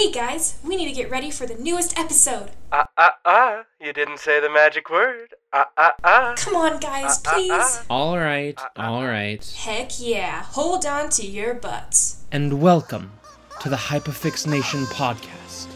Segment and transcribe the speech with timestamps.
[0.00, 2.52] Hey guys, we need to get ready for the newest episode.
[2.72, 3.64] Ah, ah, ah.
[3.78, 5.34] You didn't say the magic word.
[5.52, 6.34] Ah, ah, ah.
[6.38, 7.50] Come on, guys, Ah, ah, please.
[7.52, 7.84] ah.
[7.90, 9.44] All right, all right.
[9.58, 12.24] Heck yeah, hold on to your butts.
[12.32, 13.12] And welcome
[13.60, 15.68] to the Hyperfix Nation podcast.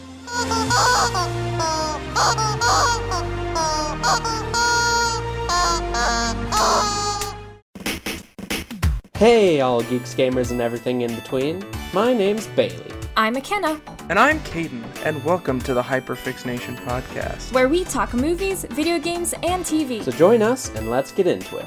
[9.17, 11.63] Hey, all geeks, gamers, and everything in between.
[11.93, 12.94] My name's Bailey.
[13.17, 13.79] I'm McKenna,
[14.09, 17.53] And I'm Kaden, and welcome to the Hyperfixnation podcast.
[17.53, 20.03] where we talk movies, video games, and TV.
[20.03, 21.65] So join us and let's get into it.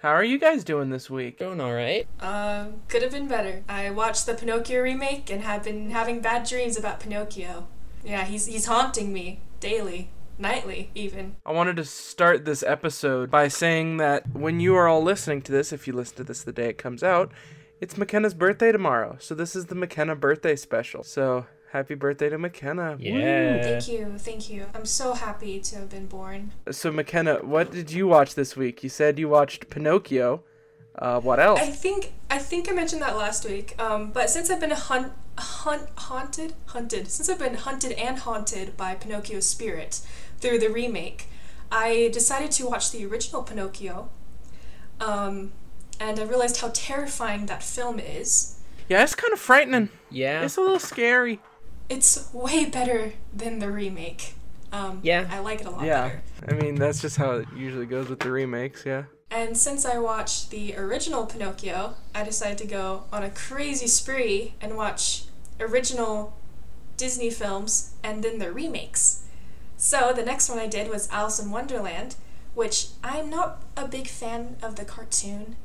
[0.00, 1.38] How are you guys doing this week?
[1.38, 2.06] Doing all right.
[2.20, 3.64] Um, could have been better.
[3.66, 7.66] I watched the Pinocchio remake and have been having bad dreams about Pinocchio.
[8.04, 11.36] Yeah, he's he's haunting me daily, nightly, even.
[11.44, 15.52] I wanted to start this episode by saying that when you are all listening to
[15.52, 17.32] this, if you listen to this the day it comes out,
[17.80, 19.16] it's McKenna's birthday tomorrow.
[19.20, 21.02] So this is the McKenna birthday special.
[21.02, 22.96] So happy birthday to McKenna.
[22.98, 23.62] Yeah.
[23.62, 24.66] Thank you, thank you.
[24.74, 26.52] I'm so happy to have been born.
[26.70, 28.82] So McKenna, what did you watch this week?
[28.82, 30.42] You said you watched Pinocchio.
[30.96, 31.60] Uh, what else?
[31.60, 33.74] I think I think I mentioned that last week.
[33.80, 38.76] Um, but since I've been hunt, hunt haunted hunted since I've been hunted and haunted
[38.76, 40.00] by Pinocchio's spirit
[40.44, 41.26] through the remake,
[41.72, 44.10] I decided to watch the original Pinocchio.
[45.00, 45.52] Um,
[45.98, 48.58] and I realized how terrifying that film is.
[48.88, 49.88] yeah, it's kind of frightening.
[50.10, 50.42] Yeah.
[50.42, 51.40] It's a little scary.
[51.88, 54.34] It's way better than the remake.
[54.72, 55.26] Um, Yeah.
[55.30, 56.08] I like it a lot Yeah.
[56.08, 56.22] better.
[56.48, 59.04] I mean, that's just how it usually goes with the remakes, yeah.
[59.30, 64.54] And since I watched the original Pinocchio, I decided to go on a crazy spree
[64.60, 65.24] and watch
[65.58, 66.34] original
[66.98, 69.22] Disney films and then their remakes.
[69.76, 72.16] So the next one I did was Alice in Wonderland,
[72.54, 75.56] which I'm not a big fan of the cartoon.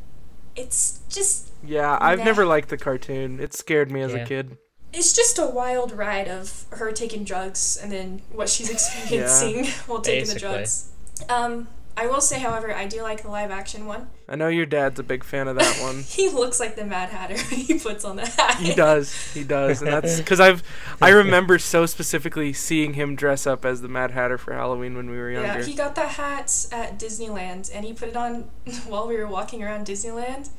[0.55, 2.25] It's just Yeah, I've Meh.
[2.25, 3.39] never liked the cartoon.
[3.39, 4.19] It scared me as Yeah.
[4.23, 4.57] a kid.
[4.91, 10.01] it's just a wild ride of her taking drugs and then what she's experiencing while
[10.01, 10.89] taking the drugs.
[11.29, 11.67] Um,
[11.99, 14.09] I will say, however, I do like the live action one.
[14.29, 16.03] I know your dad's a big fan of that one.
[16.03, 18.55] He looks like the Mad Hatter when he puts on the hat.
[18.55, 19.13] he does.
[19.33, 19.81] He does.
[19.81, 20.63] And that's cuz I've
[21.01, 25.09] I remember so specifically seeing him dress up as the Mad Hatter for Halloween when
[25.09, 25.59] we were younger.
[25.59, 28.49] Yeah, he got that hat at Disneyland, and he put it on
[28.87, 30.49] while we were walking around Disneyland,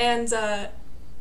[0.00, 0.66] and uh,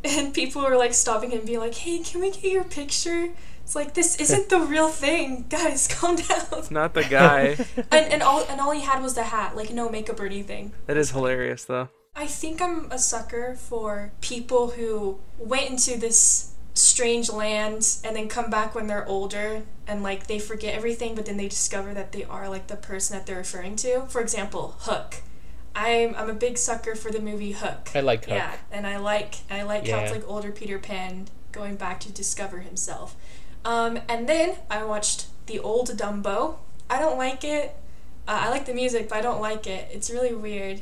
[0.04, 3.30] and people were like stopping him, and being like, "Hey, can we get your picture?"
[3.72, 5.88] It's like this isn't the real thing, guys.
[5.92, 6.46] Calm down.
[6.52, 7.56] It's not the guy.
[7.90, 10.74] And and all and all he had was the hat, like no makeup or anything.
[10.88, 11.88] that is hilarious though.
[12.14, 18.28] I think I'm a sucker for people who went into this strange land and then
[18.28, 22.12] come back when they're older and like they forget everything but then they discover that
[22.12, 24.02] they are like the person that they're referring to.
[24.08, 25.22] For example, Hook.
[25.74, 27.92] I'm I'm a big sucker for the movie Hook.
[27.96, 28.34] I like Hook.
[28.34, 32.12] Yeah, and I like I like how it's like older Peter Pan going back to
[32.12, 33.16] discover himself.
[33.66, 36.56] Um, and then I watched the old Dumbo.
[36.90, 37.76] I don't like it.
[38.28, 39.88] Uh, I like the music, but I don't like it.
[39.92, 40.82] It's really weird.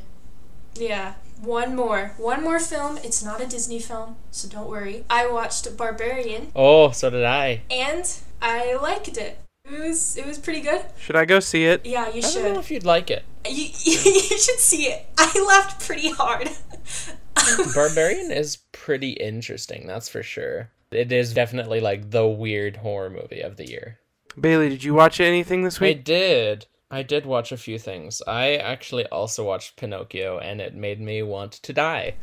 [0.76, 2.14] Yeah, one more.
[2.18, 2.98] One more film.
[3.04, 5.04] It's not a Disney film, so don't worry.
[5.10, 7.62] I watched Barbarian Oh, so did I.
[7.72, 8.06] and
[8.42, 9.40] I liked it.
[9.66, 10.84] It was it was pretty good.
[11.00, 11.86] Should I go see it?
[11.86, 12.42] Yeah, you should.
[12.42, 13.24] I don't know if you'd like it.
[13.48, 15.06] You, you should see it.
[15.18, 16.50] I laughed pretty hard.
[17.76, 20.70] Barbarian is pretty interesting, that's for sure.
[20.92, 24.00] It is definitely like the weird horror movie of the year.
[24.40, 25.98] Bailey, did you watch anything this week?
[25.98, 26.66] I did.
[26.92, 28.22] I did watch a few things.
[28.26, 32.16] I actually also watched Pinocchio and it made me want to die.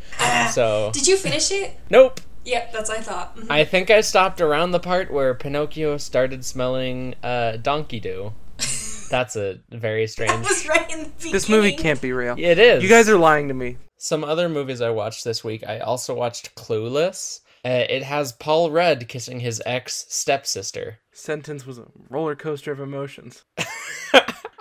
[0.53, 1.79] So, Did you finish it?
[1.91, 2.21] nope.
[2.45, 3.37] Yep, that's what I thought.
[3.37, 3.47] Mhm.
[3.51, 8.33] I think I stopped around the part where Pinocchio started smelling uh, donkey doo.
[9.11, 10.49] That's a very That strange.
[10.49, 11.33] was right in the beginning.
[11.33, 12.35] This movie can't be real.
[12.39, 12.83] It is.
[12.83, 13.77] You guys are lying to me.
[13.99, 15.65] Some other movies I watched this week.
[15.67, 17.41] I also watched Clueless.
[17.67, 21.01] Uh, it has Paul Rudd kissing his ex stepsister.
[21.11, 23.45] Sentence was a roller coaster of emotions.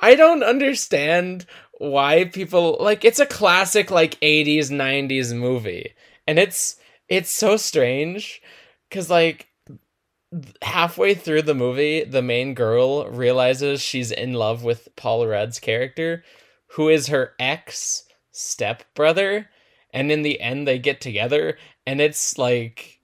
[0.02, 1.46] I don't understand
[1.78, 5.94] why people like it's a classic like 80s 90s movie
[6.26, 8.42] and it's it's so strange
[8.90, 9.50] cuz like
[10.62, 16.24] halfway through the movie the main girl realizes she's in love with Paul Rudd's character
[16.70, 19.50] who is her ex stepbrother
[19.94, 23.00] and in the end they get together and it's like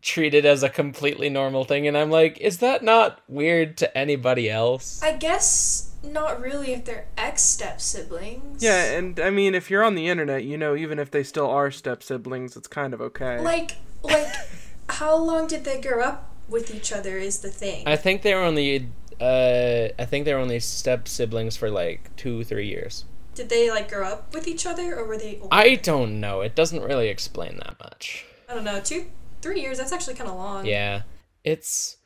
[0.00, 4.50] treated as a completely normal thing and I'm like is that not weird to anybody
[4.50, 8.62] else I guess not really if they're ex step siblings.
[8.62, 11.48] Yeah, and I mean, if you're on the internet, you know, even if they still
[11.48, 13.40] are step siblings, it's kind of okay.
[13.40, 14.26] Like, like,
[14.88, 17.18] how long did they grow up with each other?
[17.18, 17.86] Is the thing.
[17.86, 18.88] I think they were only
[19.20, 23.04] uh I think they were only step siblings for like two, three years.
[23.34, 25.36] Did they like grow up with each other, or were they?
[25.36, 25.48] Older?
[25.50, 26.40] I don't know.
[26.42, 28.26] It doesn't really explain that much.
[28.48, 28.80] I don't know.
[28.80, 29.06] Two,
[29.40, 29.78] three years.
[29.78, 30.66] That's actually kind of long.
[30.66, 31.02] Yeah,
[31.44, 31.96] it's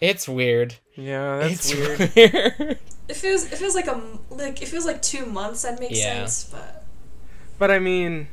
[0.00, 0.76] it's weird.
[0.96, 1.98] Yeah, that's it's weird.
[2.58, 2.78] weird.
[3.08, 3.44] It feels.
[3.52, 4.62] It feels like a m- like.
[4.62, 5.62] It feels like two months.
[5.62, 6.24] That makes Yeah.
[6.26, 6.44] sense.
[6.50, 6.84] But
[7.58, 8.28] But I mean,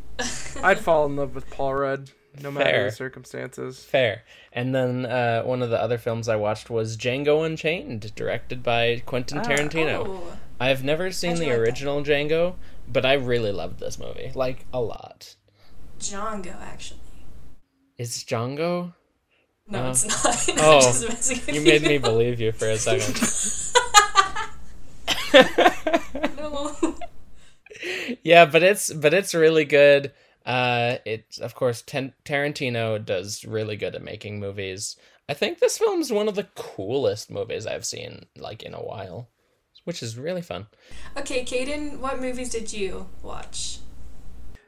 [0.62, 2.10] I'd fall in love with Paul Rudd
[2.42, 2.84] no matter Fair.
[2.86, 3.82] the circumstances.
[3.84, 4.22] Fair.
[4.52, 9.02] And then uh, one of the other films I watched was Django Unchained, directed by
[9.06, 9.42] Quentin Ah.
[9.42, 10.04] Tarantino.
[10.08, 11.58] Oh, I've never seen the like that?
[11.60, 12.54] original Django,
[12.88, 15.34] but I really loved this movie, like a lot.
[15.98, 17.00] Django actually.
[17.98, 18.94] Is Django?
[19.68, 19.90] No, Oh.
[19.90, 20.58] it's not.
[20.60, 23.16] Oh, just messing with You made me believe you for a second.
[26.36, 26.94] No.
[28.22, 30.12] yeah, but it's but it's really good.
[30.44, 34.96] Uh, it's of course Ten- Tarantino does really good at making movies.
[35.28, 39.30] I think this film's one of the coolest movies I've seen like in a while,
[39.84, 40.66] which is really fun.
[41.16, 43.78] Okay, Kaden, what movies did you watch?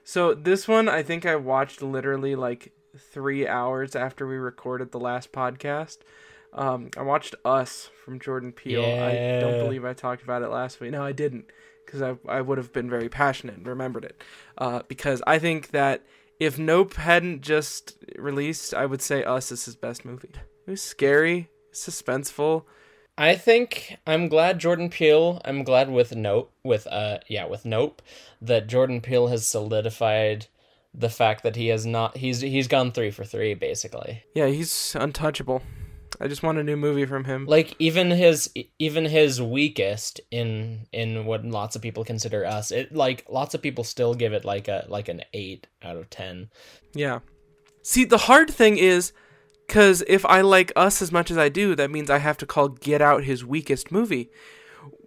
[0.02, 2.72] So this one, I think I watched literally like
[3.12, 5.98] three hours after we recorded the last podcast.
[6.52, 8.82] Um, I watched Us from Jordan Peele.
[8.82, 10.92] I don't believe I talked about it last week.
[10.92, 11.46] No, I didn't,
[11.86, 14.22] because I I would have been very passionate and remembered it.
[14.58, 16.04] Uh, because I think that
[16.38, 20.32] if Nope hadn't just released, I would say Us is his best movie.
[20.66, 22.64] It was scary, suspenseful.
[23.18, 25.40] I think I'm glad Jordan Peele.
[25.44, 28.02] I'm glad with Nope with uh yeah with Nope
[28.42, 30.46] that Jordan Peele has solidified
[30.92, 34.24] the fact that he has not he's he's gone three for three basically.
[34.34, 35.62] Yeah, he's untouchable.
[36.20, 37.46] I just want a new movie from him.
[37.46, 42.94] like even his even his weakest in in what lots of people consider us it
[42.94, 46.48] like lots of people still give it like a like an 8 out of 10
[46.94, 47.20] Yeah.
[47.82, 49.12] See, the hard thing is,
[49.66, 52.46] because if I like Us as much as I do, that means I have to
[52.46, 54.28] call Get Out his weakest movie.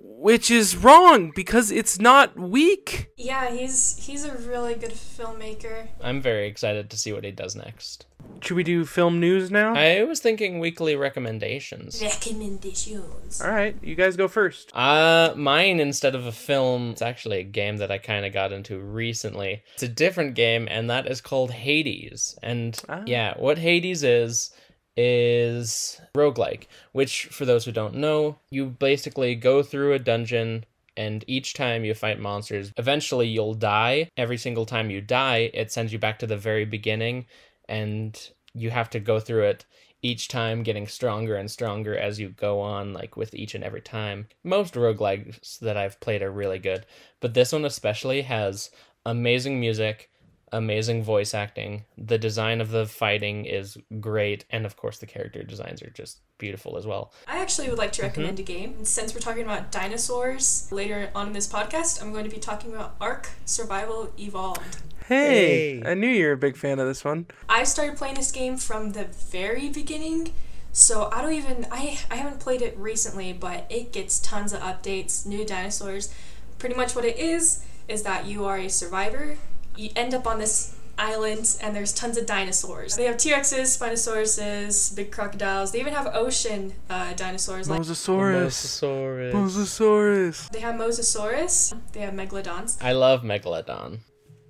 [0.02, 3.10] Which is wrong, because it's not weak.
[3.18, 5.88] Yeah, he's he's a really good filmmaker.
[6.02, 8.06] i'm very excited to see what he does next
[8.42, 9.76] Should we do film news now?
[9.76, 13.42] i was thinking weekly recommendations Recommendations.
[13.42, 14.72] Alright, you guys go first.
[14.76, 18.52] uh mine instead of a film it's actually a game that i kind of got
[18.52, 23.04] into recently it's a different game and that is called hades and Ah.
[23.06, 24.52] yeah what hades is
[24.98, 30.66] is roguelike, which for those who don't know, you basically go through a dungeon
[30.98, 34.10] and each time you fight monsters, eventually you'll die.
[34.18, 37.28] Every single time you die, it sends you back to the very beginning
[37.70, 39.66] and you have to go through it
[40.02, 43.82] each time getting stronger and stronger as you go on like with each and every
[43.82, 44.28] time.
[44.44, 46.86] Most roguelikes that I've played are really good,
[47.20, 48.72] but this one especially has
[49.06, 50.10] amazing music,
[50.52, 51.86] amazing voice acting.
[51.98, 56.20] The design of the fighting is great, and of course, the character designs are just
[56.38, 57.14] beautiful as well.
[57.28, 58.10] I actually would like to mm-hmm.
[58.10, 58.74] recommend a game.
[58.78, 62.40] And Since we're talking about dinosaurs later on in this podcast, I'm going to be
[62.40, 64.78] talking about Ark Survival Evolved.
[65.08, 65.84] Hey, Hey.
[65.84, 67.26] I knew you were a big fan of this one.
[67.48, 70.34] I started playing this game from the very beginning,
[70.72, 74.62] so I don't even I I haven't played it recently, but it gets tons of
[74.62, 76.14] updates, new dinosaurs.
[76.60, 79.38] Pretty much what it is is that you are a survivor.
[79.80, 82.98] You end up on this island and there's tons of dinosaurs.
[82.98, 85.72] They have T-Rexes, Spinosauruses, big crocodiles.
[85.72, 88.48] They even have ocean uh, dinosaurs like Mosasaurus.
[88.48, 89.32] Mosasaurus.
[89.32, 90.50] Mosasaurus.
[90.50, 92.78] they have Mosasaurus, they have Megalodons.
[92.84, 94.00] I love Megalodon.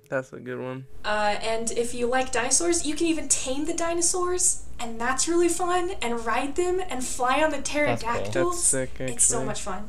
[0.08, 0.86] That's a good one.
[1.04, 5.48] Uh, and if you like dinosaurs, you can even tame the dinosaurs, and that's really
[5.48, 5.92] fun.
[6.02, 8.24] And ride them and fly on the pterodactyls.
[8.24, 8.50] That's, cool.
[8.50, 9.88] That's sick, It's so much fun.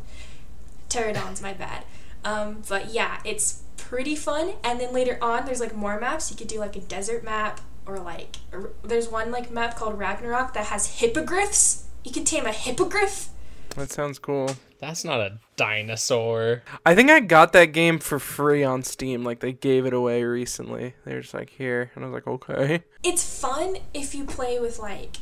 [0.90, 1.86] Pteranodons, my bad.
[2.24, 4.54] Um, but yeah, it's pretty fun.
[4.64, 6.32] And then later on, there's like more maps.
[6.32, 10.00] You could do like a desert map, or like a- there's one like map called
[10.00, 11.84] Ragnarok that has hippogriffs.
[12.06, 13.28] You can tame a hippogriff.
[13.76, 14.56] That sounds cool.
[14.80, 16.64] That's not a dinosaur.
[16.86, 19.26] I think I got that game for free on Steam.
[19.26, 20.94] Like they gave it away recently.
[21.04, 22.84] They're just like here, and I was like, okay.
[23.04, 25.18] It's fun if you play with like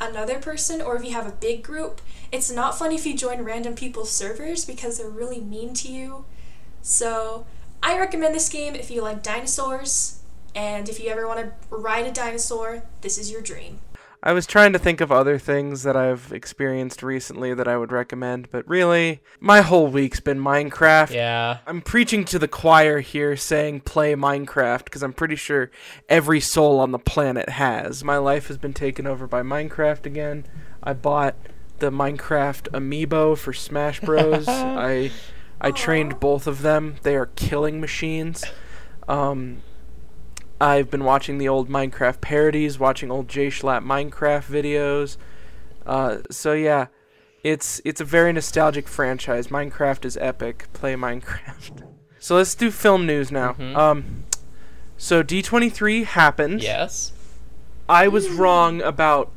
[0.00, 2.00] another person or if you have a big group.
[2.30, 6.26] It's not fun if you join random people's servers because they're really mean to you.
[6.80, 7.46] So,
[7.86, 10.22] I recommend this game if you like dinosaurs
[10.54, 13.80] and if you ever want to ride a dinosaur, this is your dream.
[14.22, 17.92] I was trying to think of other things that I've experienced recently that I would
[17.92, 21.10] recommend, but really, my whole week's been Minecraft.
[21.10, 21.58] Yeah.
[21.66, 25.70] I'm preaching to the choir here saying play Minecraft because I'm pretty sure
[26.08, 28.02] every soul on the planet has.
[28.02, 30.46] My life has been taken over by Minecraft again.
[30.82, 31.34] I bought
[31.80, 34.48] the Minecraft amiibo for Smash Bros.
[34.48, 35.10] I
[35.60, 36.96] I trained both of them.
[37.02, 38.44] They are killing machines.
[39.08, 39.62] Um
[40.60, 45.16] I've been watching the old Minecraft parodies, watching old J Schlatt Minecraft videos.
[45.84, 46.86] Uh, so yeah,
[47.42, 49.48] It's it's a very nostalgic franchise.
[49.48, 50.66] Minecraft is epic.
[50.72, 51.82] Play Minecraft.
[52.20, 53.52] So let's do film news now.
[53.52, 53.76] Mhm.
[53.76, 54.24] Um,
[54.96, 56.62] so D23 happened.
[56.62, 57.12] Yes.
[57.86, 59.30] I was wrong about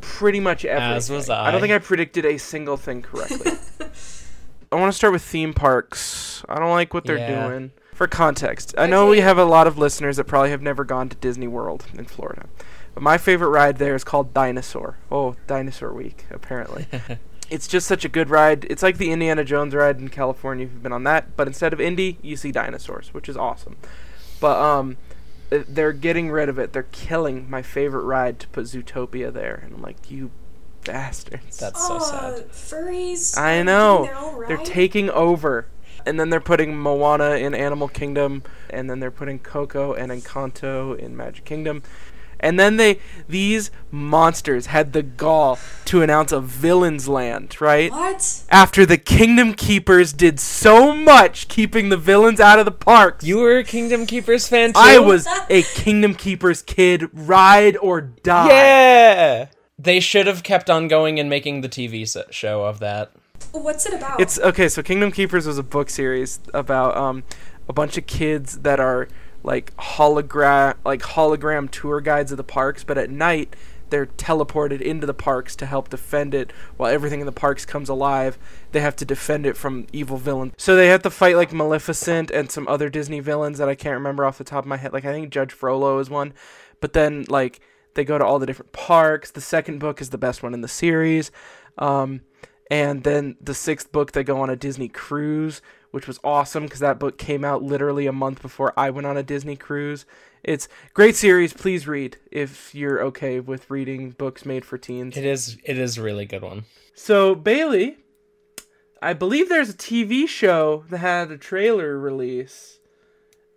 [0.00, 0.96] pretty much everything.
[0.96, 3.52] As was I I don't think I predicted a single thing correctly.
[4.72, 6.44] I want to start with theme parks.
[6.48, 7.48] I don't like what they're Yeah.
[7.48, 7.72] doing.
[7.92, 11.08] For context, I know we have a lot of listeners that probably have never gone
[11.10, 12.46] to Disney World in Florida.
[12.94, 14.96] But my favorite ride there is called Dinosaur.
[15.10, 16.86] Oh, Dinosaur Week, apparently.
[17.50, 18.64] it's just such a good ride.
[18.70, 21.72] It's like the Indiana Jones ride in California if you've been on that, but instead
[21.74, 23.76] of Indy, you see dinosaurs, which is awesome.
[24.40, 24.96] But um
[25.52, 26.72] uh, they're getting rid of it.
[26.72, 29.60] They're killing my favorite ride to put Zootopia there.
[29.64, 30.30] And I'm like, you
[30.84, 31.58] bastards.
[31.58, 32.48] That's so oh, sad.
[32.50, 33.36] furries.
[33.36, 34.04] I are know.
[34.04, 35.66] getting their own They're taking over.
[36.06, 40.98] And then they're putting Moana in Animal Kingdom, and then they're putting Coco and Encanto
[40.98, 41.82] in Magic Kingdom.
[42.40, 47.90] And then they these monsters had the gall to announce a villain's land, right?
[47.90, 48.44] What?
[48.50, 53.24] After the Kingdom Keepers did so much keeping the villains out of the parks.
[53.24, 54.80] You were a Kingdom Keepers fan too.
[54.80, 58.48] I was a Kingdom Keepers kid, ride or die.
[58.48, 59.46] Yeah.
[59.82, 63.12] They should have kept on going and making the TV show of that.
[63.52, 64.20] What's it about?
[64.20, 64.68] It's okay.
[64.68, 67.24] So Kingdom Keepers was a book series about um
[67.68, 69.08] a bunch of kids that are
[69.42, 73.56] like hologram like hologram tour guides of the parks, but at night
[73.88, 77.88] they're teleported into the parks to help defend it while everything in the parks comes
[77.88, 78.38] alive.
[78.72, 80.52] They have to defend it from evil villains.
[80.58, 83.94] So they have to fight like Maleficent and some other Disney villains that I can't
[83.94, 84.92] remember off the top of my head.
[84.92, 86.34] Like I think Judge Frollo is one.
[86.80, 87.60] But then like
[87.94, 89.30] they go to all the different parks.
[89.30, 91.30] The second book is the best one in the series.
[91.78, 92.22] Um,
[92.70, 96.78] and then the sixth book, they go on a Disney cruise, which was awesome because
[96.80, 100.06] that book came out literally a month before I went on a Disney cruise.
[100.44, 101.52] It's great series.
[101.52, 105.16] Please read if you're okay with reading books made for teens.
[105.16, 105.58] It is.
[105.64, 106.64] It is a really good one.
[106.94, 107.98] So Bailey,
[109.02, 112.78] I believe there's a TV show that had a trailer release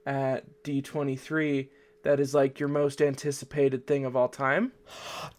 [0.06, 1.70] at D23
[2.04, 4.72] that is like your most anticipated thing of all time.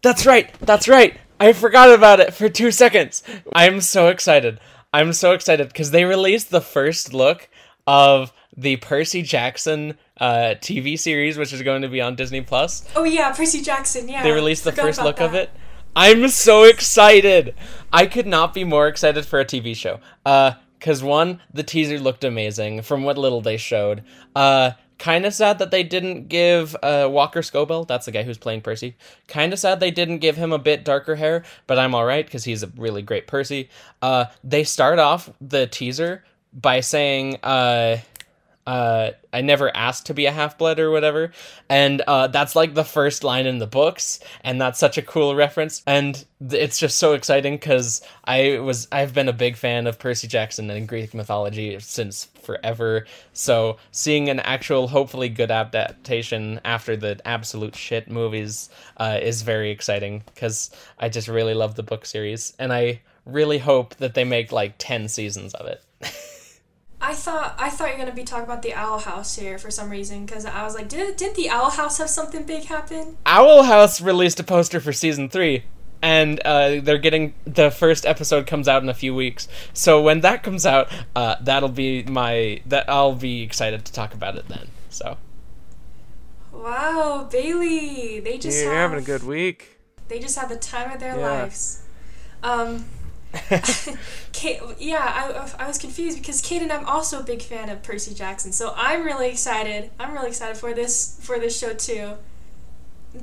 [0.01, 0.53] That's right.
[0.59, 1.17] That's right.
[1.39, 3.23] I forgot about it for two seconds.
[3.53, 4.59] I'm so excited.
[4.93, 7.49] I'm so excited because they released the first look
[7.87, 12.87] of the Percy Jackson uh, TV series, which is going to be on Disney Plus.
[12.95, 14.07] oh yeah, Percy Jackson.
[14.07, 14.23] Yeah.
[14.23, 15.49] They released the first about look of it.
[15.95, 17.53] I'm so excited.
[17.91, 19.99] I could not be more excited for a TV show.
[20.25, 24.03] Uh, cause one, the teaser looked amazing from what little they showed.
[24.35, 28.37] Uh, kind of sad that they didn't give uh Walker Scobell, that's the guy who's
[28.37, 28.95] playing Percy.
[29.27, 32.25] Kind of sad they didn't give him a bit darker hair, but I'm all right
[32.25, 33.69] because he's a really great Percy.
[34.01, 36.23] Uh, they start off the teaser
[36.53, 37.97] by saying, uh
[38.65, 41.31] uh, I never asked to be a half blood or whatever,
[41.69, 45.35] and uh, that's like the first line in the books, and that's such a cool
[45.35, 49.85] reference, and th- it's just so exciting because I was I've been a big fan
[49.85, 53.05] of Percy Jackson and Greek mythology since forever.
[53.33, 59.69] So seeing an actual, hopefully good adaptation after the absolute shit movies uh, is very
[59.69, 64.23] exciting because I just really love the book series, and I really hope that they
[64.23, 65.83] make like ten seasons of it.
[67.15, 69.89] I thought I thought you're gonna be talking about the Owl House here for some
[69.89, 73.15] reason because I was like, did didn't the Owl House have something big happen?
[73.25, 75.63] Owl House released a poster for season three,
[76.01, 79.47] and uh, they're getting the first episode comes out in a few weeks.
[79.73, 84.13] So when that comes out, uh, that'll be my that I'll be excited to talk
[84.13, 84.67] about it then.
[84.89, 85.17] So
[86.51, 89.77] Wow, Bailey, they just You're have, having a good week.
[90.09, 91.31] They just had the time of their Yeah.
[91.31, 91.81] lives.
[92.43, 92.83] Um,
[94.31, 97.83] Kate, yeah, I, I was confused because Kate and I'm also a big fan of
[97.83, 99.91] Percy Jackson, so I'm really excited.
[99.99, 102.15] I'm really excited for this for this show too.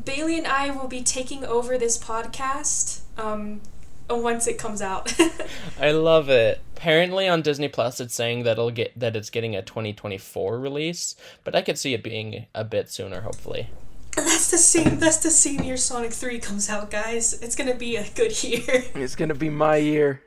[0.05, 3.61] Bailey and I will be taking over this podcast um,
[4.09, 5.15] once it comes out.
[5.81, 6.61] I love it.
[6.77, 11.15] Apparently on Disney Plus, it's saying that it'll get that it's getting a 2024 release,
[11.45, 13.69] but I could see it being a bit sooner, hopefully.
[14.15, 14.99] That's the same.
[14.99, 17.33] That's the same year Sonic Three comes out, guys.
[17.43, 18.85] It's gonna be a good year.
[18.95, 20.23] It's gonna be my year.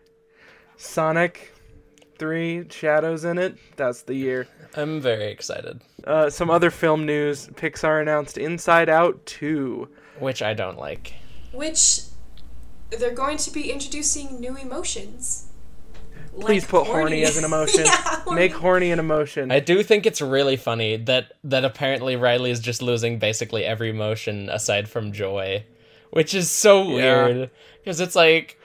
[0.78, 1.54] Sonic,
[2.18, 3.58] three shadows in it.
[3.76, 4.48] That's the year.
[4.76, 9.88] I'm very excited, Uh, some other film news: Pixar announced Inside Out two.
[10.20, 11.14] which I don't like.
[11.54, 12.02] Which
[12.90, 15.48] they're going to be introducing new emotions.
[16.40, 17.24] Please Like put horny.
[17.24, 17.84] as an emotion.
[17.86, 18.42] yeah, horny.
[18.42, 19.52] Make horny an emotion.
[19.52, 23.90] I do think it's really funny that that apparently Riley is just losing basically every
[23.90, 25.64] emotion aside from joy,
[26.12, 27.26] which is so Yeah.
[27.28, 27.50] weird
[27.84, 28.60] because it's like,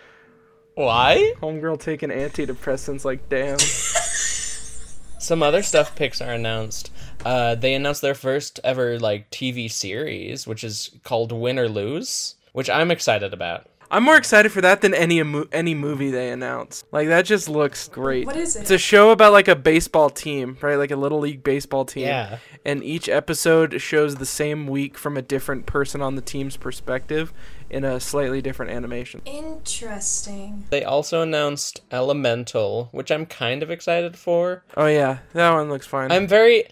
[0.75, 1.35] why?
[1.41, 3.05] Homegirl taking antidepressants.
[3.05, 3.59] Like damn.
[5.19, 6.91] Some other stuff Pixar announced.
[7.25, 12.37] Uh, they announced their first ever like TV series, which is called Win or Lose,
[12.53, 13.67] which I'm excited about.
[13.91, 15.21] I'm more excited for that than any
[15.53, 16.87] any movie they announced.
[16.93, 18.27] Like that just looks great.
[18.27, 18.63] What is it?
[18.63, 20.77] It's a show about like a baseball team, right?
[20.77, 22.07] Like a little league baseball team.
[22.07, 22.39] Yeah.
[22.65, 27.33] And each episode shows the same week from a different person on the team's perspective
[27.71, 29.23] in a slightly different animation.
[29.25, 30.65] Interesting.
[30.71, 34.65] They also announced Elemental, which I'm kind of excited for.
[34.77, 36.13] Oh yeah, that one looks fine.
[36.13, 36.65] I'm very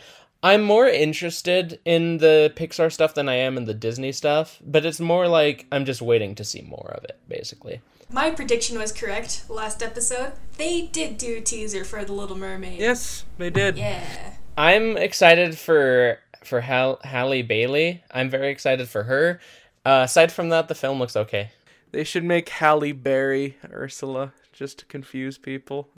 [0.42, 4.86] I'm more interested in the Pixar stuff than I am in the Disney stuff, but
[4.86, 7.80] it's more like I'm just waiting to see more of it, basically.
[8.10, 10.32] My prediction was correct last episode.
[10.56, 12.78] They did do a teaser for The Little Mermaid.
[12.78, 13.76] yes, they did.
[13.76, 14.34] Yeah.
[14.56, 18.04] I'm excited for for Hal- Halle Bailey.
[18.12, 19.40] I'm very excited for her.
[19.84, 21.50] Uh, aside from that, the film looks okay.
[21.90, 25.88] They should make Halle Berry Ursula just to confuse people.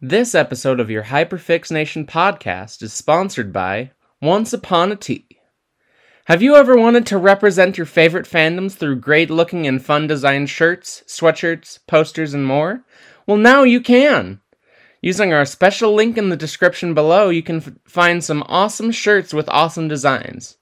[0.00, 3.90] This episode of your Hyperfixnation podcast is sponsored by
[4.22, 5.26] Once Upon a Tee.
[6.26, 10.50] Have you ever wanted to represent your favorite fandoms through great looking and fun designed
[10.50, 12.84] shirts, sweatshirts, posters, and more?
[13.26, 14.40] Well, now you can!
[15.02, 19.34] Using our special link in the description below, you can f- find some awesome shirts
[19.34, 20.58] with awesome designs.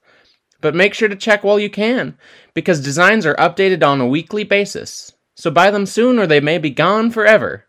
[0.61, 2.17] But make sure to check while you can,
[2.55, 5.13] because designs are updated on a weekly basis.
[5.35, 7.65] So buy them soon or they may be gone forever.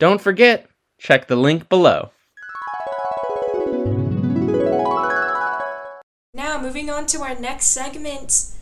[0.00, 0.66] Don't forget,
[0.98, 2.10] check the link below.
[6.34, 8.54] Now, moving on to our next segment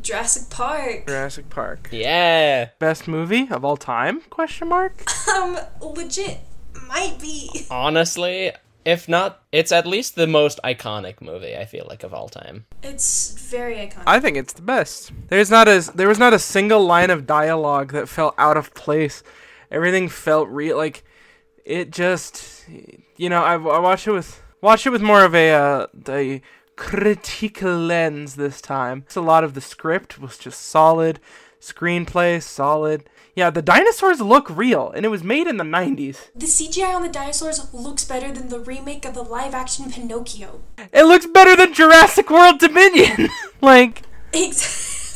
[0.00, 1.06] Jurassic Park.
[1.06, 1.88] Jurassic Park.
[1.92, 2.70] Yeah.
[2.78, 4.20] Best movie of all time?
[4.22, 5.02] Question mark.
[5.28, 6.38] Um, legit,
[6.86, 7.66] might be.
[7.70, 8.52] Honestly,
[8.84, 12.66] if not, it's at least the most iconic movie I feel like of all time.
[12.82, 14.02] It's very iconic.
[14.06, 15.12] I think it's the best.
[15.28, 18.74] There's not a there was not a single line of dialogue that felt out of
[18.74, 19.22] place.
[19.70, 20.76] Everything felt real.
[20.76, 21.04] Like
[21.64, 22.64] it just,
[23.16, 26.42] you know, I, I watched it with watched it with more of a uh, a
[26.76, 29.04] critical lens this time.
[29.08, 31.20] So a lot of the script was just solid,
[31.60, 33.08] screenplay solid.
[33.36, 36.30] Yeah, the dinosaurs look real, and it was made in the '90s.
[36.36, 40.62] the CGI on the dinosaurs looks better than the remake of the live action Pinocchio.
[40.92, 43.28] It looks better than Jurassic World Dominion.
[43.60, 44.02] like.
[44.32, 45.14] Ex-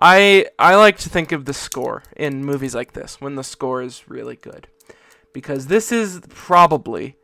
[0.00, 3.82] I I like to think of the score in movies like this when the score
[3.82, 4.68] is really good.
[5.32, 7.16] Because this is probably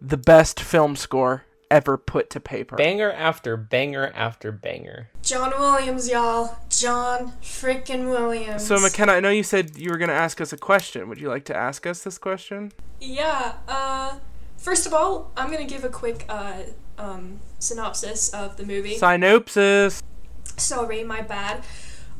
[0.00, 2.76] the best film score ever put to paper.
[2.76, 5.10] Banger after banger after banger.
[5.22, 6.56] John Williams, y'all.
[6.68, 8.66] John freaking Williams.
[8.66, 11.08] So McKenna, I know you said you were going to ask us a question.
[11.08, 12.72] Would you like to ask us this question?
[13.00, 14.18] Yeah, uh,
[14.56, 16.62] first of all, I'm gonna give a quick, uh,
[16.98, 18.96] um, synopsis of the movie.
[18.96, 20.02] Synopsis.
[20.56, 21.62] Sorry, my bad.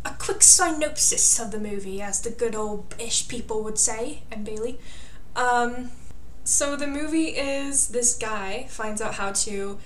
[0.05, 4.45] A quick synopsis of the movie, as the good old ish people would say, and
[4.45, 4.79] Bailey.
[5.37, 5.93] Um,
[6.45, 9.79] so the movie is this guy finds out how to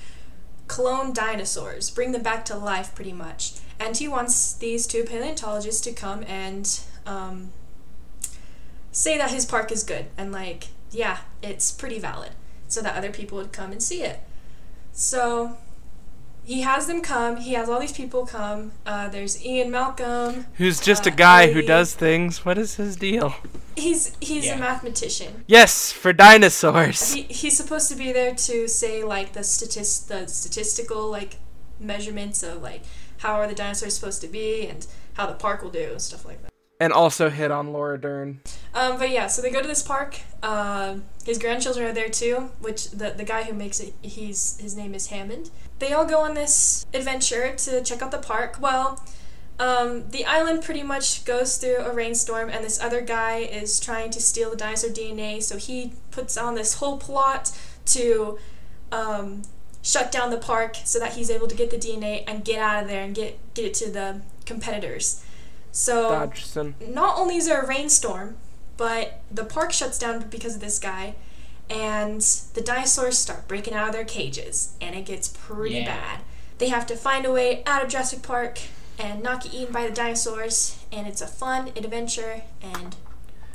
[0.68, 3.54] clone dinosaurs, bring them back to life pretty much.
[3.78, 7.50] And he wants these two paleontologists to come and um,
[8.92, 12.30] say that his park is good and, like, yeah, it's pretty valid,
[12.68, 14.20] so that other people would come and see it.
[14.92, 15.56] So
[16.44, 17.36] he has them come.
[17.36, 18.72] He has all these people come.
[18.84, 20.46] Uh, there's Ian Malcolm.
[20.54, 22.44] Who's just a Uh, guy who does things.
[22.44, 23.34] What is his deal?
[23.76, 24.56] He's he's Yeah.
[24.56, 25.44] a mathematician.
[25.46, 27.12] Yes, for dinosaurs.
[27.14, 31.36] He, he's supposed to be there to say like the statist the statistical like
[31.78, 32.82] measurements of like
[33.18, 36.24] how are the dinosaurs supposed to be and how the park will do and stuff
[36.24, 36.50] like that.
[36.80, 38.40] And also hit on Laura Dern.
[38.74, 40.18] Um, but yeah, so they go to this park.
[40.42, 44.74] Um, his grandchildren are there too, which the the guy who makes it, he's his
[44.76, 45.50] name is Hammond.
[45.80, 48.58] They all go on this adventure to check out the park.
[48.60, 49.02] Well,
[49.58, 54.10] um, the island pretty much goes through a rainstorm, and this other guy is trying
[54.12, 55.42] to steal the dinosaur DNA.
[55.42, 57.50] So he puts on this whole plot
[57.86, 58.38] to
[58.92, 59.42] um,
[59.82, 62.82] shut down the park so that he's able to get the DNA and get out
[62.82, 65.24] of there and get get it to the competitors.
[65.72, 66.74] So Dodgson.
[66.88, 68.36] not only is there a rainstorm,
[68.76, 71.14] but the park shuts down because of this guy,
[71.70, 72.20] and
[72.54, 75.86] the dinosaurs start breaking out of their cages, and it gets pretty Yeah.
[75.96, 76.20] bad.
[76.58, 78.58] They have to find a way out of Jurassic Park
[78.98, 82.96] and not get eaten by the dinosaurs, and it's a fun adventure, and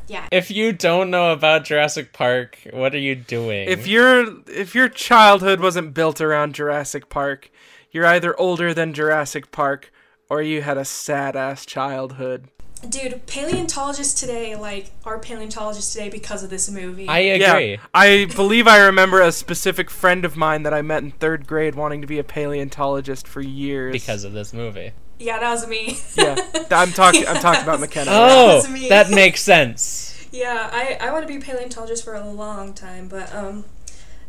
[0.08, 0.26] yeah.
[0.32, 3.68] If you don't know about Jurassic Park, what are you doing?
[3.68, 7.50] If your if your childhood wasn't built around Jurassic Park,
[7.92, 9.92] you're either older than Jurassic Park
[10.30, 12.50] or you had a sad ass childhood.
[12.88, 17.08] Dude, paleontologists today, like, are paleontologists today because of this movie.
[17.08, 17.72] I agree.
[17.72, 21.48] Yeah, I believe I remember a specific friend of mine that I met in third
[21.48, 23.92] grade wanting to be a paleontologist for years.
[23.94, 24.92] Because of this movie.
[25.18, 25.98] yeah, that was me.
[26.16, 26.36] yeah,
[26.70, 27.26] I'm talking.
[27.28, 28.12] I'm talking about McKenna.
[28.14, 28.90] Oh, That's me.
[28.90, 30.28] that makes sense.
[30.32, 33.66] Yeah, I, I want to be a paleontologist for a long time, but um,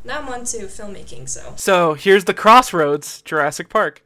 [0.05, 1.53] now I'm on to filmmaking, so.
[1.57, 4.03] So here's the crossroads, Jurassic Park.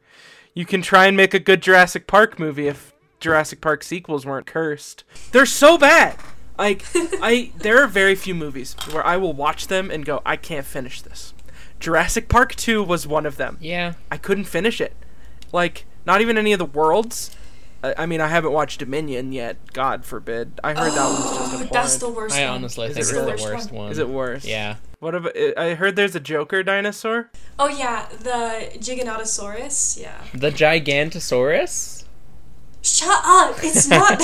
[0.55, 4.45] you can try and make a good Jurassic Park movie if Jurassic Park sequels weren't
[4.47, 5.05] cursed.
[5.31, 6.17] They're so bad.
[6.57, 10.35] Like I there are very few movies where I will watch them and go, I
[10.35, 11.33] can't finish this.
[11.79, 13.57] Jurassic Park 2 was one of them.
[13.61, 13.93] Yeah.
[14.11, 14.93] I couldn't finish it.
[15.53, 17.35] Like not even any of the worlds.
[17.83, 19.57] I, I mean, I haven't watched Dominion yet.
[19.73, 20.59] God forbid.
[20.63, 22.55] I heard that one's just a But oh, that's the worst I one.
[22.55, 23.35] honestly Is think it it's really?
[23.37, 23.91] the worst one.
[23.91, 24.45] Is it worse?
[24.45, 24.75] Yeah.
[24.99, 25.35] What about?
[25.57, 27.31] I heard there's a Joker dinosaur.
[27.57, 29.99] Oh yeah, the Giganotosaurus.
[29.99, 30.21] Yeah.
[30.33, 32.00] The Gigantosaurus?
[32.81, 33.55] Shut up!
[33.61, 34.21] It's not.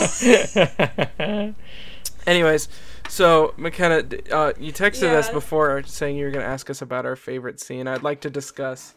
[2.27, 2.67] Anyways,
[3.09, 7.15] so McKenna, uh, you texted us before saying you were gonna ask us about our
[7.15, 7.87] favorite scene.
[7.87, 8.93] I'd like to discuss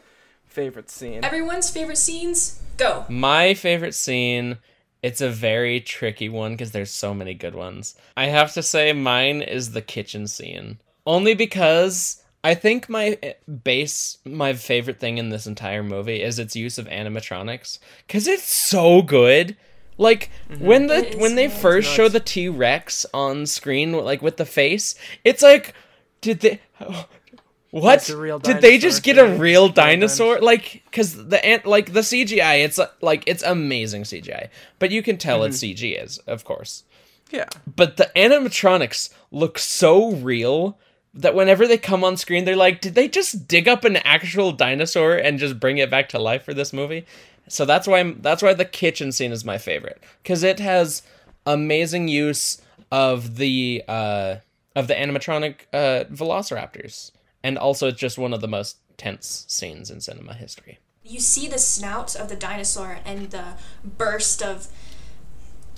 [0.47, 1.25] favorite scene.
[1.25, 2.61] Everyone's favorite scenes.
[2.77, 3.05] Go.
[3.09, 4.59] My favorite scene,
[5.03, 7.95] it's a very tricky one because there's so many good ones.
[8.17, 10.79] I have to say mine is the kitchen scene.
[11.07, 16.39] Only because I think my eh, base my favorite thing in this entire movie is
[16.39, 19.57] its use of animatronics cuz it's so good.
[19.99, 21.61] Like when the It is when they nuts.
[21.61, 25.75] first show the T-Rex on screen like with the face, it's like
[26.23, 26.61] did they
[27.71, 28.09] what?
[28.09, 30.41] A real did they just get a real Real dinosaur?
[30.41, 34.49] like because the ant like the cgi it's like it's amazing cgi
[34.79, 35.85] but you can tell it's Mm-hmm.
[35.87, 36.85] cg is of course.
[37.31, 40.77] Yeah, but the animatronics look so real
[41.15, 44.53] that whenever they come on screen they're like did they just dig up an actual
[44.53, 47.05] dinosaur and just bring it back to life for this movie
[47.49, 51.03] so that's why I'm, that's why the kitchen scene is my favorite because it has
[51.47, 52.61] amazing use
[52.93, 54.37] of the uh
[54.77, 57.11] of the animatronic uh velociraptors
[57.43, 61.49] and also it's just one of the most tense scenes in cinema history You see
[61.49, 64.69] the snout of the dinosaur and the burst of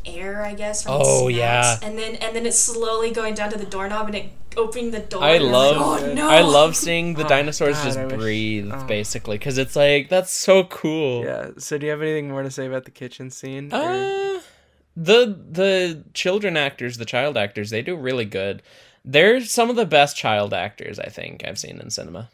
[0.04, 0.82] air, I guess.
[0.82, 1.38] From Oh, its snout.
[1.38, 1.78] yeah.
[1.82, 5.00] And then and then it's slowly going down to the doorknob and it opening the
[5.00, 5.22] door.
[5.22, 6.28] I and you're like, love oh no!
[6.28, 8.84] I love seeing the Oh, dinosaurs God, just I wish- breathe oh.
[8.86, 11.24] basically because it's like that's so cool.
[11.24, 11.50] yeah.
[11.58, 13.72] So do you have anything more to say about the kitchen scene?
[13.72, 14.40] or- Uh,
[14.96, 18.62] the the children actors, the child actors, they do really good.
[19.04, 22.28] They're some of the best child actors I think I've seen in cinema.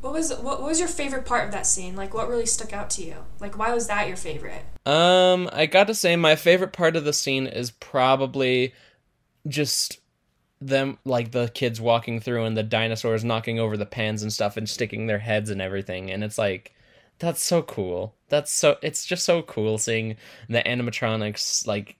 [0.00, 1.94] What was what, what was your favorite part of that scene?
[1.96, 3.16] Like, what really stuck out to you?
[3.40, 4.62] Like, why was that your favorite?
[4.86, 8.74] Um, I got to say my favorite part of the scene is probably
[9.46, 9.98] just
[10.66, 14.56] them like the kids walking through and the dinosaurs knocking over the pans and stuff
[14.56, 16.74] and sticking their heads and everything and it's like
[17.22, 18.16] that's so cool.
[18.28, 20.16] That's so it's just so cool seeing
[20.48, 21.96] the animatronics like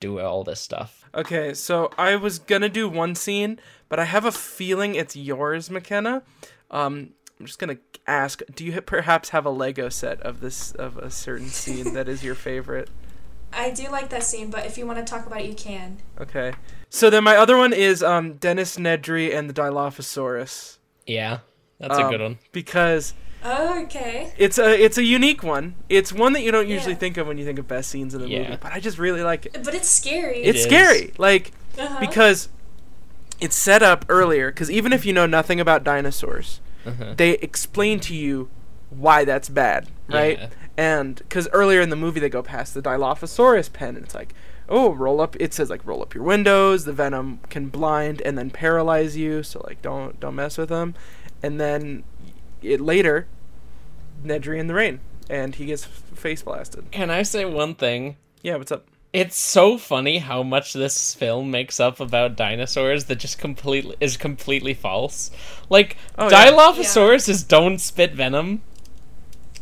[0.00, 1.04] do all this stuff.
[1.14, 5.70] Okay, so I was gonna do one scene, but I have a feeling it's yours,
[5.70, 6.22] McKenna.
[6.70, 10.98] Um, I'm just gonna ask: Do you perhaps have a Lego set of this of
[10.98, 12.90] a certain scene that is your favorite?
[13.54, 15.98] I do like that scene, but if you want to talk about it, you can.
[16.20, 16.52] Okay.
[16.88, 20.78] So then my other one is um, Dennis Nedry and the Dilophosaurus.
[21.06, 21.38] Yeah.
[21.78, 22.38] That's a Um, good one.
[22.52, 23.12] Because
[23.44, 24.32] Oh, okay.
[24.38, 25.74] it's a it's a unique one.
[25.88, 26.98] It's one that you don't usually Yeah.
[26.98, 28.42] think of when you think of best scenes in the Yeah.
[28.44, 29.62] movie, but I just really like it.
[29.64, 30.38] But it's scary.
[30.42, 30.64] It's is.
[30.64, 32.00] scary, like uh-huh.
[32.00, 32.48] because
[33.40, 34.50] it's set up earlier.
[34.50, 37.14] Because even if you know nothing about dinosaurs, Uh-huh.
[37.16, 38.48] they explain to you
[38.90, 40.38] why that's bad, right?
[40.38, 40.48] Yeah.
[40.78, 44.32] And because earlier in the movie they go past the Dilophosaurus pen, and it's like,
[44.68, 45.36] oh, roll up.
[45.38, 46.84] It says like roll up your windows.
[46.84, 50.94] The venom can blind and then paralyze you, so like don't don't mess with them.
[51.42, 52.04] And then
[52.62, 53.26] it later,
[54.24, 56.90] Nedry in the rain, and he gets face blasted.
[56.90, 58.16] Can I say one thing?
[58.42, 58.86] Yeah, what's up?
[59.12, 64.16] It's so funny how much this film makes up about dinosaurs that just completely is
[64.16, 65.30] completely false.
[65.70, 66.50] Like Oh, yeah.
[66.50, 68.62] Dilophosaurus don't spit venom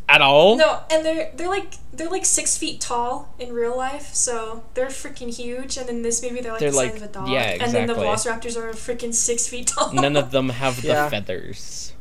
[0.08, 0.56] at all.
[0.56, 4.86] No, and they're they're like they're like six feet tall in real life, so they're
[4.86, 5.76] freaking huge.
[5.76, 7.28] And in this movie, they're like They're the like- size of a dog.
[7.28, 7.64] yeah, exactly.
[7.80, 9.92] And then the velociraptors are freaking six feet tall.
[9.92, 11.08] None of them have the Yeah.
[11.08, 11.92] feathers.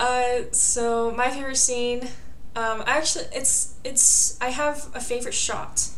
[0.00, 2.08] Uh, so my favorite scene,
[2.56, 5.88] um, actually, it's it's I have a favorite shot,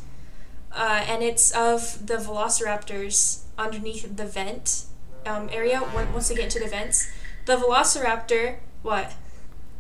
[0.75, 4.85] uh, and it's of the velociraptors underneath the vent
[5.25, 5.79] um, area.
[5.81, 7.09] When, once they get into the vents,
[7.47, 8.57] the velociraptor.
[8.83, 9.15] What?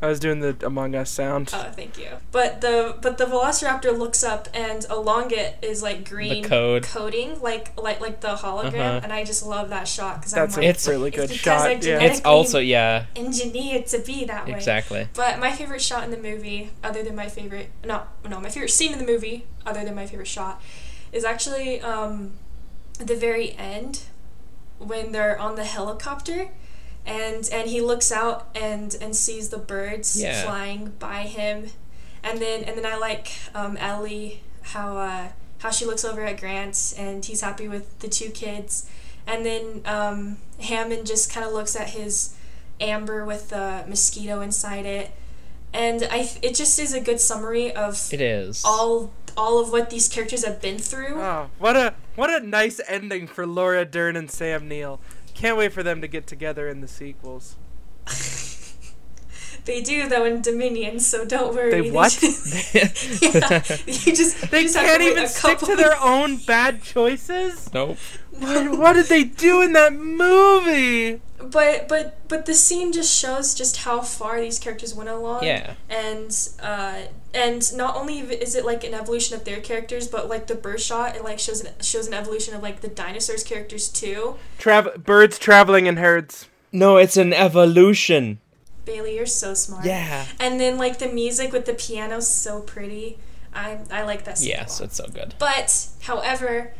[0.02, 1.50] I was doing the Among Us sound.
[1.54, 2.08] Oh, thank you.
[2.30, 6.82] But the but the velociraptor looks up, and along it is like green code.
[6.82, 9.00] coating, like like like the hologram, Uh-huh.
[9.02, 11.40] and I just love that shot because I'm That's like a It's- really good because
[11.40, 11.60] shot.
[11.66, 11.80] I Yeah.
[11.80, 14.52] genetic- It's also yeah, engineered to be that way.
[14.52, 15.08] exactly.
[15.14, 18.70] But my favorite shot in the movie, other than my favorite, no, no, my favorite
[18.72, 20.60] scene in the movie, other than my favorite shot,
[21.10, 22.32] is actually um,
[23.00, 24.00] at the very end
[24.78, 26.50] when they're on the helicopter,
[27.06, 30.42] and and he looks out and and sees the birds Yeah.
[30.44, 31.70] flying by him,
[32.22, 35.28] and then and then I like um, Ellie how uh,
[35.60, 38.88] how she looks over at Grant and he's happy with the two kids,
[39.26, 42.34] and then um, Hammond just kind of looks at his
[42.80, 45.10] amber with the mosquito inside it
[45.72, 48.62] and I it just is a good summary of It is.
[48.66, 51.14] all all of what these characters have been through.
[51.20, 55.00] Oh, what a what a nice ending for Laura Dern and Sam Neill.
[55.36, 57.56] Can't wait for them to get together in the sequels.
[59.66, 61.70] They do though in Dominion, so don't worry.
[61.82, 62.12] They what?
[62.12, 62.74] just-
[63.22, 67.72] yeah, you just They you just can't even stick to their own bad choices.
[67.74, 67.98] nope.
[68.30, 71.20] What, what did they do in that movie?
[71.38, 75.44] But but but the scene just shows just how far these characters went along.
[75.44, 75.74] Yeah.
[75.88, 77.02] And uh
[77.34, 80.80] and not only is it like an evolution of their characters, but like the bird
[80.80, 84.36] shot, it like shows an shows an evolution of like the dinosaurs characters too.
[84.58, 86.48] Trav- birds traveling in herds.
[86.72, 88.38] No, it's an evolution.
[88.86, 89.84] Bailey, you're so smart.
[89.84, 90.24] Yeah.
[90.40, 93.18] And then like the music with the piano, so pretty.
[93.54, 94.52] I I like that scene.
[94.52, 94.86] a Yes, lot.
[94.86, 95.34] it's so good.
[95.38, 96.72] But, however,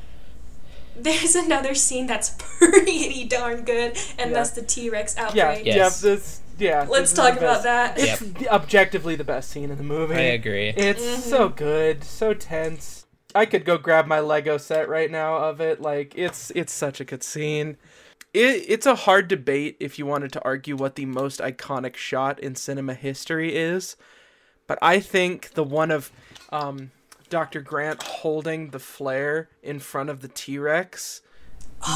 [0.98, 4.36] there's another scene that's pretty darn good, and Yeah.
[4.38, 5.64] that's the T Rex outbreak.
[5.66, 6.02] Yeah, Yes.
[6.02, 6.86] yeah, this, yeah.
[6.88, 7.98] Let's talk about that.
[7.98, 10.14] It's the- objectively the best scene in the movie.
[10.14, 10.68] I agree.
[10.70, 11.20] It's Mm-hmm.
[11.30, 13.04] so good, so tense.
[13.34, 15.80] I could go grab my Lego set right now of it.
[15.82, 17.76] Like it's it's such a good scene.
[18.37, 22.38] It, it's a hard debate if you wanted to argue what the most iconic shot
[22.38, 23.96] in cinema history is,
[24.66, 26.12] but I think the one of
[26.53, 26.90] um,
[27.31, 27.62] Dr.
[27.62, 31.22] Grant holding the flare in front of the T Rex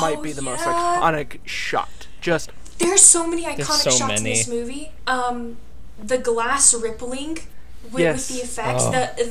[0.00, 2.06] might be the most Oh, iconic shot.
[2.22, 4.16] Just There's so many iconic so shots many.
[4.16, 4.92] in this movie.
[5.06, 5.58] Um,
[6.02, 7.40] the glass rippling.
[7.84, 8.30] With, Yes.
[8.30, 8.90] with the effects, Oh.
[8.92, 9.24] the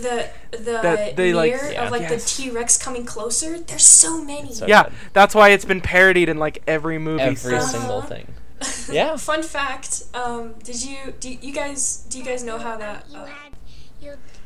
[0.52, 1.86] the the That they, like- Yeah.
[1.86, 2.24] of like Yes.
[2.36, 3.60] the T Rex coming closer.
[3.60, 4.54] There's so many.
[4.54, 4.94] So yeah, good.
[5.14, 7.22] that's why it's been parodied in like every movie.
[7.24, 7.72] Every since.
[7.72, 8.08] single Uh-huh.
[8.08, 8.34] thing.
[8.92, 9.16] Yeah.
[9.18, 10.04] Fun fact.
[10.14, 13.28] Um, did you do you guys do you guys know how that uh,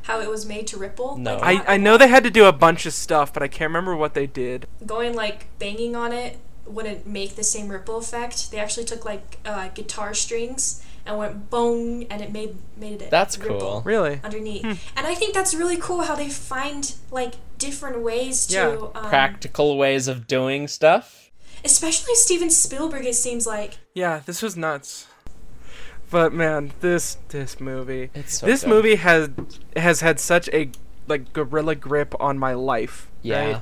[0.03, 1.17] how it was made to ripple?
[1.17, 1.37] No.
[1.37, 3.69] Like, I, I know they had to do a bunch of stuff, but I can't
[3.69, 4.67] remember what they did.
[4.85, 8.51] going like banging on it wouldn't make the same ripple effect.
[8.51, 13.09] They actually took like uh, guitar strings and went bong, and it made made it.
[13.11, 13.81] That's ripple cool.
[13.85, 14.19] Really?
[14.23, 14.63] Underneath,
[14.95, 18.99] and I think that's really cool how they find like different ways to, Yeah.
[19.01, 21.29] um, Practical ways of doing stuff.
[21.65, 23.05] especially Steven Spielberg.
[23.05, 25.07] It seems like Yeah, this was nuts.
[26.09, 28.69] But man, this this movie, It's so this good.
[28.69, 29.29] movie has
[29.75, 30.69] has had such a
[31.07, 33.09] like gorilla grip on my life.
[33.21, 33.53] Yeah.
[33.53, 33.61] Right?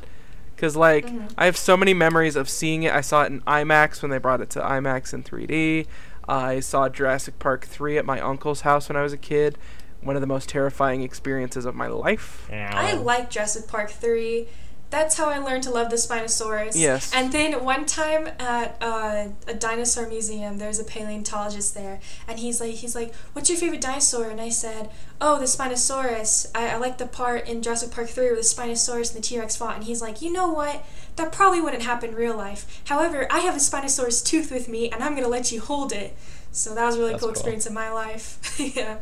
[0.57, 1.27] Cause like Mm-hmm.
[1.37, 2.93] I have so many memories of seeing it.
[2.93, 5.87] I saw it in IMAX when they brought it to IMAX in 3D.
[6.31, 9.57] I saw Jurassic Park 3 at my uncle's house when I was a kid.
[9.99, 12.47] One of the most terrifying experiences of my life.
[12.51, 14.47] I like Jurassic Park 3.
[14.91, 16.73] That's how I learned to love the Spinosaurus.
[16.75, 17.11] Yes.
[17.15, 22.59] And then one time at uh, a dinosaur museum, there's a paleontologist there, and he's
[22.59, 24.89] like, he's like, "What's your favorite dinosaur?" And I said,
[25.21, 26.51] "Oh, the Spinosaurus.
[26.53, 29.55] I, I like the part in Jurassic Park 3 where the Spinosaurus and the T-Rex
[29.55, 30.85] fought." And he's like, "You know what?
[31.15, 32.81] That probably wouldn't happen in real life.
[32.85, 36.17] However, I have a Spinosaurus tooth with me, and I'm gonna let you hold it."
[36.51, 37.33] So that was a really That's cool cool.
[37.35, 38.59] experience in my life.
[38.75, 38.97] yeah.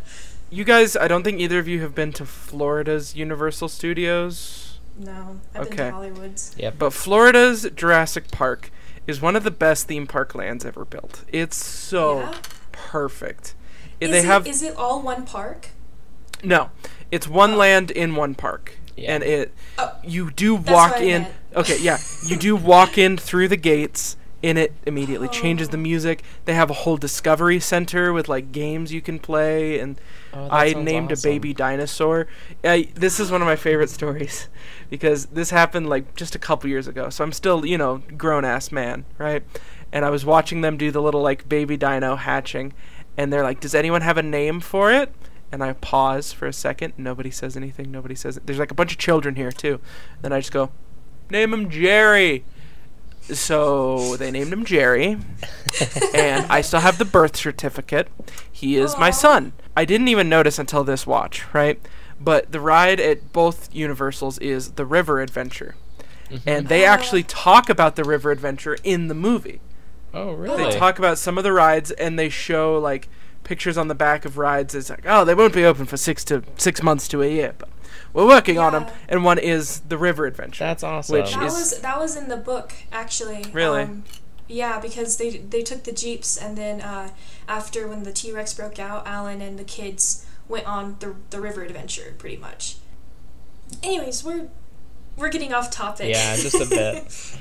[0.51, 4.68] You guys, I don't think either of you have been to Florida's Universal Studios.
[4.99, 6.53] No, I've been to Hollywood's.
[6.57, 6.75] Yep.
[6.77, 8.69] But Florida's Jurassic Park
[9.07, 11.23] is one of the best theme park lands ever built.
[11.29, 12.35] It's so Yeah?
[12.73, 13.55] perfect.
[14.01, 15.69] Is they it, have is it all one park?
[16.43, 16.69] no.
[17.11, 17.57] It's one oh.
[17.57, 18.77] land in one park.
[18.95, 19.15] Yeah.
[19.15, 21.33] And it Oh, you do That's walk what I in meant.
[21.55, 21.97] Okay, yeah.
[22.25, 25.31] You do walk in through the gates and it immediately oh.
[25.31, 25.81] changes the Oh.
[25.81, 26.23] music.
[26.45, 29.99] They have a whole discovery center with like games you can play and
[30.33, 31.29] Oh, I named awesome.
[31.29, 32.27] a baby dinosaur.
[32.63, 34.47] I, this is one of my favorite stories
[34.89, 37.09] because this happened like just a couple years ago.
[37.09, 39.43] So I'm still, you know, grown ass man, right?
[39.91, 42.73] And I was watching them do the little like baby dino hatching,
[43.17, 45.11] and they're like, "Does anyone have a name for it?"
[45.51, 46.93] And I pause for a second.
[46.95, 47.89] Nobody says anything.
[47.89, 48.45] Nobody says it.
[48.45, 49.79] There's like a bunch of children here too.
[50.21, 50.69] Then I just go,
[51.31, 52.43] "Name him Jerry."
[53.33, 55.17] So they named him Jerry,
[56.13, 58.07] and I still have the birth certificate.
[58.51, 59.53] He is my son.
[59.75, 61.79] I didn't even notice until this watch, right?
[62.19, 65.75] But the ride at both Universals is the River Adventure.
[66.29, 66.49] Mm-hmm.
[66.49, 67.27] And they actually oh.
[67.27, 69.61] talk about the River Adventure in the movie.
[70.13, 70.63] Oh, really?
[70.63, 73.07] They talk about some of the rides and they show like
[73.43, 74.75] pictures on the back of rides.
[74.75, 77.53] It's like, oh, they won't be open for six to six months to a year,
[77.57, 77.68] but
[78.13, 78.83] we're working on 'em.
[78.83, 78.97] on them.
[79.07, 80.63] And one is the River Adventure.
[80.65, 81.19] That's awesome.
[81.19, 83.45] Which That is- was that was in the book actually.
[83.51, 83.83] Really?
[83.83, 84.03] Um,
[84.47, 87.09] yeah, because they they took the jeeps and then uh,
[87.47, 91.39] after when the T Rex broke out, Alan and the kids went on the the
[91.39, 92.77] river adventure pretty much.
[93.83, 94.47] Anyways, we're
[95.17, 96.09] we're getting off topic.
[96.09, 97.37] yeah, just a bit.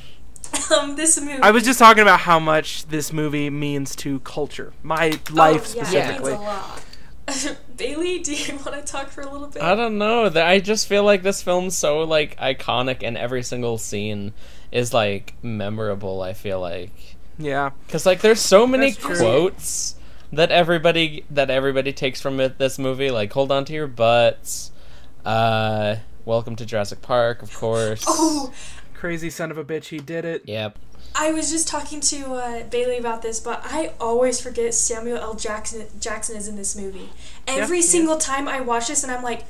[0.78, 1.40] um, this movie.
[1.42, 5.78] I was just talking about how much this movie means to culture, my life oh,
[5.78, 6.32] yeah, specifically.
[6.32, 6.84] It means a lot.
[7.76, 9.62] Bailey, do you want to talk for a little bit?
[9.62, 10.28] I don't know.
[10.28, 14.32] Th- I just feel like this film's so like iconic, and every single scene
[14.72, 16.22] is like memorable.
[16.22, 17.70] I feel like Yeah.
[17.86, 19.94] because like there's so many quotes
[20.32, 23.10] that everybody that everybody takes from it, this movie.
[23.10, 24.70] Like, hold on to your butts.
[25.24, 28.04] Uh, welcome to Jurassic Park, of course.
[28.08, 28.52] Oh,
[28.94, 30.42] Crazy son of a bitch, he did it.
[30.46, 30.76] Yep.
[31.14, 35.34] I was just talking to uh, Bailey about this, but I always forget Samuel L.
[35.34, 37.08] Jackson Jackson is in this movie.
[37.46, 39.44] Every Yeah, single time I watch this, and I'm like,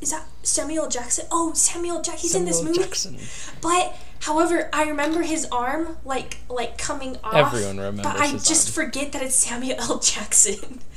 [0.00, 0.90] "Is that Samuel L.
[0.90, 1.26] Jackson?
[1.30, 2.16] Oh, Samuel Jack.
[2.18, 3.16] He's in this movie." Jackson.
[3.62, 7.34] But however, I remember his arm like like coming off.
[7.34, 8.86] Everyone remembers But I just arm.
[8.86, 9.98] forget that it's Samuel L.
[10.00, 10.80] Jackson.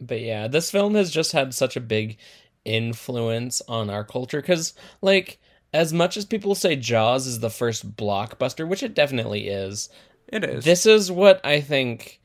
[0.00, 2.18] But yeah, this film has just had such a big
[2.64, 5.40] influence on our culture because, like,
[5.72, 9.88] as much as people say Jaws is the first blockbuster, which it definitely is,
[10.28, 10.64] It is.
[10.64, 12.20] this is what I think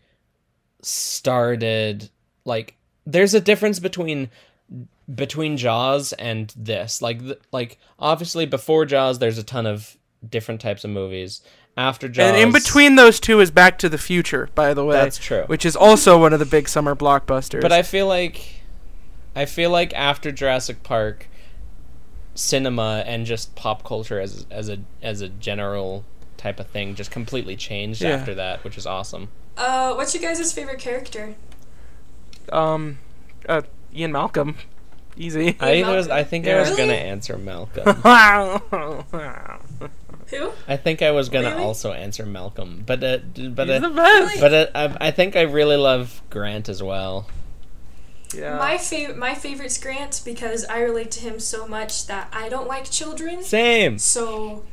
[0.82, 2.10] started.
[2.46, 2.76] Like,
[3.06, 4.30] there's a difference between
[5.14, 7.02] between Jaws and this.
[7.02, 7.20] Like,
[7.52, 11.42] like obviously before Jaws, there's a ton of different types of movies.
[11.76, 14.96] After Jaws, and in between those two is Back to the Future, by the way.
[14.96, 15.44] That's true.
[15.48, 17.62] Which is also one of the big summer blockbusters.
[17.62, 18.62] But I feel like
[19.36, 21.28] I feel like after Jurassic Park
[22.36, 26.04] cinema and just pop culture as as a as a general
[26.38, 28.10] type of thing just completely changed Yeah.
[28.12, 29.30] after that, which is awesome.
[29.56, 31.36] Uh, what's your guys' favorite character?
[32.52, 32.98] um,
[33.48, 33.62] uh,
[33.96, 34.58] Ian Malcolm,
[35.16, 35.56] easy.
[35.60, 35.96] I Malcolm?
[35.96, 36.82] was I think I was Really?
[36.82, 37.86] gonna answer Malcolm.
[40.30, 40.52] Who?
[40.68, 41.64] I think I was gonna Really?
[41.64, 44.40] also answer Malcolm, but uh, d- but He's uh, the best.
[44.40, 44.68] but uh,
[45.00, 47.28] I, I think I really love Grant as well.
[48.36, 48.58] Yeah.
[48.58, 52.68] My favorite, my favorite's Grant because I relate to him so much that I don't
[52.68, 53.44] like children.
[53.44, 53.98] Same.
[53.98, 54.64] So,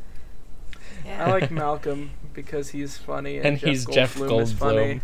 [1.05, 1.27] yeah.
[1.27, 4.79] I like Malcolm because he's funny and, And Jeff he's Jeff Goldblum is funny.
[4.79, 5.01] Goldblum.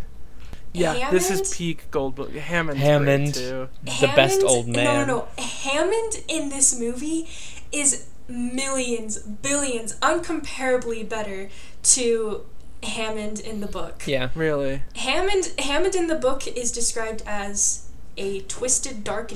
[0.72, 2.34] Yeah, this is peak Goldblum.
[2.34, 3.32] Hammond's Hammond.
[3.32, 3.68] great too.
[3.84, 4.84] The best old man.
[4.84, 5.42] No, no, no.
[5.42, 7.28] Hammond in this movie
[7.72, 11.48] is millions, billions, uncomparably better
[11.82, 12.44] to
[12.82, 14.02] Hammond in the book.
[14.06, 14.28] Yeah.
[14.34, 14.82] Really.
[14.96, 17.85] Hammond Hammond in the book is described as
[18.16, 19.32] a twisted dark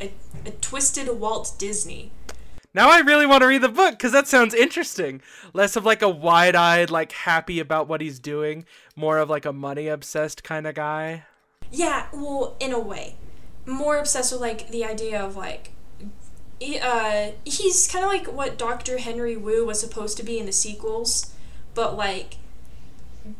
[0.00, 0.12] a,
[0.44, 2.10] a twisted Walt Disney.
[2.74, 5.20] Now I really want to read the book because that sounds interesting.
[5.52, 8.64] Less of like a wide-eyed, like happy about what he's doing,
[8.96, 11.24] more of like a money-obsessed kind of guy.
[11.70, 13.16] Yeah, well, in a way.
[13.66, 15.70] More obsessed with like the idea of like
[16.80, 18.98] uh he's kind of like what Dr.
[18.98, 21.34] Henry Wu was supposed to be in the sequels,
[21.74, 22.36] but like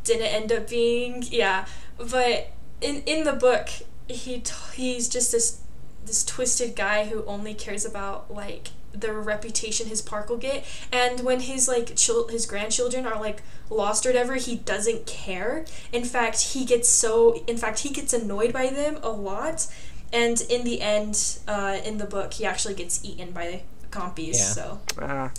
[0.04, 1.24] didn't end up being.
[1.26, 1.66] Yeah,
[1.96, 3.68] but in in the book,
[4.08, 5.60] he t- he's just this
[6.04, 11.20] this twisted guy who only cares about like the reputation his park will get and
[11.20, 16.04] when his like chil- his grandchildren are like lost or whatever he doesn't care in
[16.04, 19.66] fact he gets so in fact he gets annoyed by them a lot
[20.12, 23.60] and in the end uh, in the book he actually gets eaten by the
[23.90, 24.44] compies Yeah.
[24.44, 25.30] so Ah,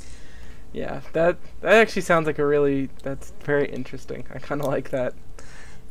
[0.71, 1.01] yeah.
[1.13, 2.89] That that actually sounds like a really.
[3.03, 4.25] That's very interesting.
[4.33, 5.13] I kind of like that.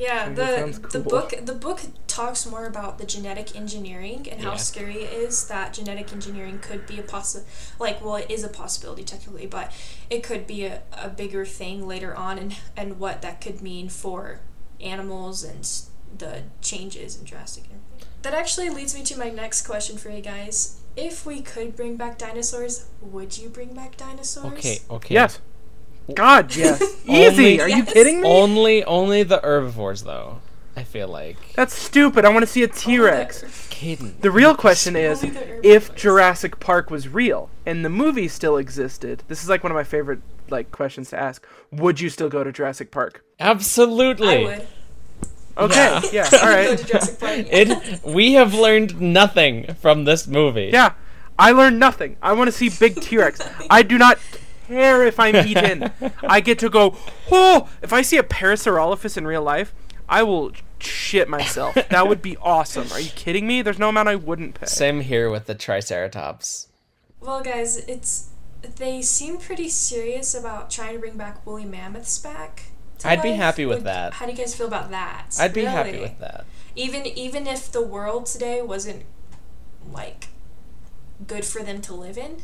[0.02, 4.26] Yeah, think that sounds the the book the book talks more about the genetic engineering
[4.30, 4.56] and how Yeah.
[4.70, 7.40] scary it is that genetic engineering could be a possi
[7.78, 9.72] like well it is a possibility technically, but
[10.10, 13.88] it could be a, a bigger thing later on and and what that could mean
[13.88, 14.40] for
[14.80, 15.62] animals and
[16.18, 17.80] the changes and drastic everything.
[18.22, 20.80] That actually leads me to my next question for you guys.
[20.96, 24.52] If we could bring back dinosaurs, would you bring back dinosaurs?
[24.52, 24.78] Okay.
[24.90, 25.14] Okay.
[25.14, 25.40] Yes.
[26.14, 26.82] God, yes.
[27.08, 27.60] Only- Easy.
[27.60, 27.92] Are you Yes.
[27.92, 28.28] kidding me?
[28.28, 30.40] Only only the herbivores though.
[30.74, 31.36] I feel like.
[31.54, 32.24] That's stupid.
[32.24, 33.42] I want to see a T Rex.
[33.70, 34.18] Kaden.
[34.20, 35.22] The real question is
[35.62, 35.94] if.
[35.94, 39.22] Jurassic Park was real and the movie still existed.
[39.28, 41.46] This is like one of my favorite like questions to ask.
[41.72, 43.22] Would you still go to Jurassic Park?
[43.38, 44.46] Absolutely.
[44.46, 44.66] I would.
[45.58, 46.00] Okay.
[46.12, 46.28] Yeah.
[46.32, 46.78] All Go right.
[46.78, 47.32] to Jurassic Park.
[47.50, 48.02] It.
[48.04, 50.70] We have learned nothing from this movie.
[50.72, 50.92] Yeah.
[51.38, 52.16] I learned nothing.
[52.22, 53.40] I want to see big T Rex.
[53.70, 54.18] I do not
[54.72, 55.90] care if I'm eaten.
[56.22, 56.96] I get to go.
[57.30, 59.74] Oh, if I see a Parasaurolophus in real life,
[60.08, 61.74] I will shit myself.
[61.74, 62.90] That would be awesome.
[62.92, 63.62] Are you kidding me?
[63.62, 64.66] There's no amount I wouldn't pay.
[64.66, 66.68] Same here with the Triceratops.
[67.20, 68.28] Well, guys, it's
[68.76, 72.64] they seem pretty serious about trying to bring back woolly mammoths back.
[72.98, 74.12] to I'd be happy with Would- that.
[74.14, 75.36] How do you guys feel about that?
[75.40, 76.44] I'd be happy with that.
[76.74, 79.04] Even even if the world today wasn't
[79.90, 80.28] like
[81.26, 82.42] good for them to live in.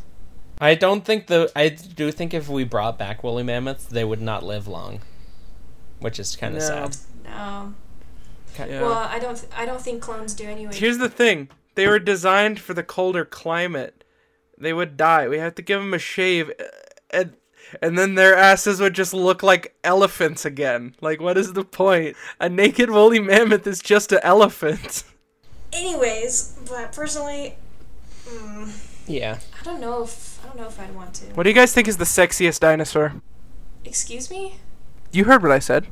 [0.61, 1.50] I don't think the.
[1.54, 5.00] I do think if we brought back woolly mammoths, they would not live long,
[6.00, 6.67] which is kind of No.
[6.67, 6.96] sad.
[7.25, 7.75] No.
[8.59, 8.83] Yeah.
[8.83, 9.46] Well, I don't.
[9.56, 10.75] I don't think clones do anyway.
[10.75, 14.02] Here's the thing: they were designed for the colder climate.
[14.56, 15.29] They would die.
[15.29, 16.65] We have to give them a shave, uh,
[17.11, 17.35] and
[17.81, 20.96] and then their asses would just look like elephants again.
[21.00, 22.17] Like, what is the point?
[22.40, 25.04] A naked woolly mammoth is just an elephant.
[25.73, 27.54] Anyways, but personally,
[28.27, 28.73] mm,
[29.06, 29.38] Yeah.
[29.61, 30.27] I don't know if I don't
[30.59, 31.27] know if I'd want to.
[31.35, 33.15] What do you guys think is the sexiest dinosaur?
[33.85, 34.56] Excuse me.
[35.13, 35.87] You heard what I said.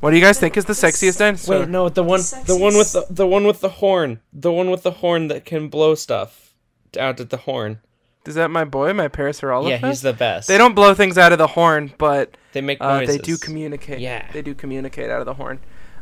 [0.00, 1.60] What do you guys think is the sexiest dinosaur?
[1.60, 4.70] Wait, no, the one, the one with the, the one with the horn, the one
[4.70, 6.54] with the horn that can blow stuff
[6.98, 7.80] out at the horn.
[8.26, 9.68] Is that my boy, my Parasaurolophus?
[9.68, 10.48] Yeah, he's the best.
[10.48, 13.16] They don't blow things out of the horn, but They make uh, noises.
[13.16, 14.00] they do communicate.
[14.00, 14.30] Yeah.
[14.32, 15.58] They do communicate out of the horn.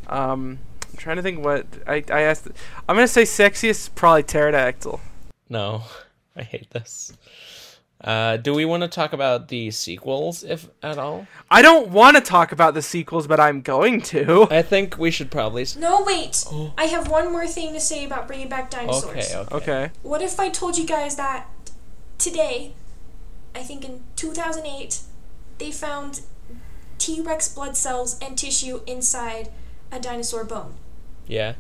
[0.07, 0.59] Um,
[0.90, 2.48] I'm trying to think what I, I asked.
[2.88, 5.00] I'm gonna say sexiest probably pterodactyl.
[5.48, 5.82] No,
[6.36, 7.12] I hate this.
[8.05, 11.26] Uh, do we want to talk about the sequels, if at all?
[11.50, 14.48] I don't want to talk about the sequels, but I'm going to.
[14.50, 15.62] I think we should probably.
[15.62, 16.44] s- No, wait.
[16.50, 16.72] Oh.
[16.76, 19.32] I have one more thing to say about bringing back dinosaurs.
[19.32, 19.55] Okay, okay.
[19.57, 19.90] Okay.
[20.03, 21.46] What if I told you guys that
[22.18, 22.74] today,
[23.55, 25.00] I think in 2008,
[25.59, 26.22] they found
[26.98, 29.50] T Rex blood cells and tissue inside
[29.92, 30.74] a dinosaur bone?
[31.28, 31.55] Yeah.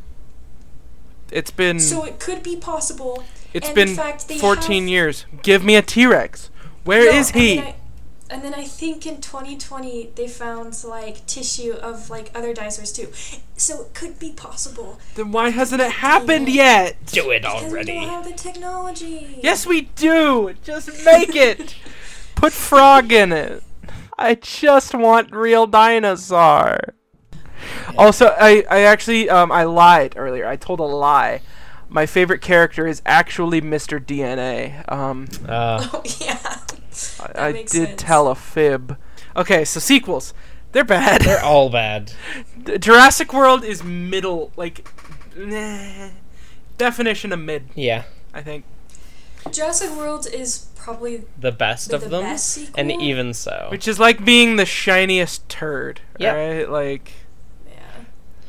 [1.30, 3.24] It's been So it could be possible.
[3.54, 5.26] It's and been in fact, they 14 have- years.
[5.42, 6.50] Give me a T-Rex.
[6.84, 7.56] Where No, is and he?
[7.56, 7.74] then I-
[8.30, 13.08] And then I think in 2020 they found like tissue of like other dinosaurs too.
[13.58, 14.98] So it could be possible.
[15.16, 16.96] then why hasn't it happened yet?
[17.06, 17.92] Do it Because we already.
[17.92, 19.38] don't have the technology.
[19.42, 20.54] Yes, we do.
[20.64, 21.74] Just make it.
[22.34, 23.62] Put frog in it.
[24.18, 26.78] I just want real dinosaur.
[27.98, 30.46] Also, I, I actually um I lied earlier.
[30.46, 31.42] I told a lie.
[31.92, 34.00] My favorite character is actually Mr.
[34.04, 34.90] DNA.
[34.90, 36.58] Um, Uh, Oh yeah.
[37.36, 38.02] I, I did sense.
[38.02, 38.96] tell a fib.
[39.36, 40.34] Okay, so sequels.
[40.72, 41.22] They're bad.
[41.22, 42.12] they're all bad.
[42.80, 44.88] Jurassic World is middle, like,
[45.36, 46.08] nah,
[46.78, 47.68] definition of mid.
[47.74, 48.04] Yeah.
[48.34, 48.64] I think.
[49.50, 52.22] Jurassic World is probably The best The of them.
[52.22, 52.70] best?
[52.76, 53.66] And even so.
[53.70, 56.34] Which is like being the shiniest turd, Yep.
[56.34, 56.70] right?
[56.70, 57.21] Like, yeah.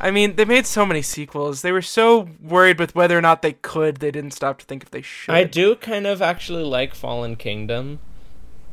[0.03, 1.61] I mean, they made so many sequels.
[1.61, 4.83] They were so worried with whether or not they could, they didn't stop to think
[4.83, 5.33] if they should.
[5.33, 7.99] I do kind of actually like Fallen Kingdom.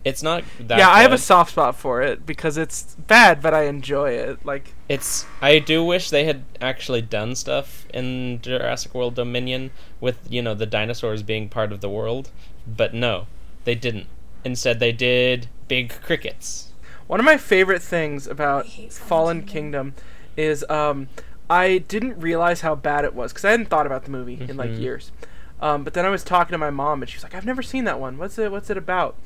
[0.04, 3.54] It's not that yeah, I have a soft spot for it because it's bad, but
[3.54, 4.44] I enjoy it.
[4.44, 9.70] Like, It's I do wish they had actually done stuff in Jurassic World Dominion
[10.00, 12.30] with, you know, the dinosaurs being part of the world,
[12.66, 13.28] but no,
[13.62, 14.06] they didn't.
[14.42, 16.72] Instead they did big crickets.
[17.06, 19.92] one of my favorite things about Fallen Fallen Kingdom.
[19.92, 19.94] Kingdom
[20.36, 21.08] is um,
[21.48, 24.56] I didn't realize how bad it was because I hadn't thought about the movie in
[24.56, 24.80] like Mhm.
[24.80, 25.12] years.
[25.60, 27.84] Um, but then I was talking to my mom, and she's like, "I've never seen
[27.84, 28.16] that one.
[28.18, 28.50] What's it?
[28.50, 29.16] What's it about?"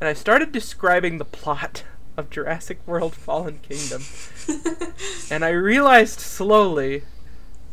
[0.00, 1.82] And I started describing the plot
[2.16, 4.02] of Jurassic World: Fallen Kingdom,
[5.30, 7.02] and I realized slowly,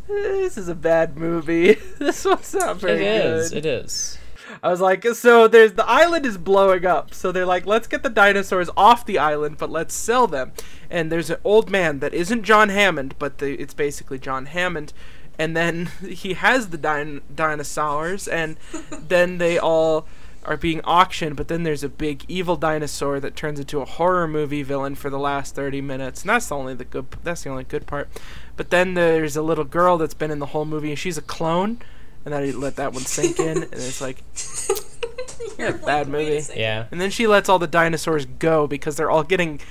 [0.08, 1.74] this is a bad movie.
[2.00, 3.50] this one's not It very is.
[3.50, 3.58] good.
[3.60, 4.18] It is.
[4.64, 7.14] I was like, so there's the island is blowing up.
[7.14, 10.52] So they're like, let's get the dinosaurs off the island, but let's sell them.
[10.90, 14.94] And there's an old man that isn't John Hammond, but the, it's basically John Hammond.
[15.38, 18.58] And then he has the din- dinosaurs, and
[18.92, 20.08] then they all
[20.46, 21.36] are being auctioned.
[21.36, 25.10] But then there's a big evil dinosaur that turns into a horror movie villain for
[25.10, 27.06] the last 30 minutes, and that's the only the good.
[27.24, 28.10] That's the only good part.
[28.56, 31.22] But then there's a little girl that's been in the whole movie, and she's a
[31.22, 31.80] clone.
[32.28, 34.22] And then I let that one sink in, and it's like,
[35.58, 36.42] You're bad like, wait movie.
[36.42, 36.62] second.
[36.62, 36.86] Yeah.
[36.92, 39.62] and then she lets all the dinosaurs go because they're all getting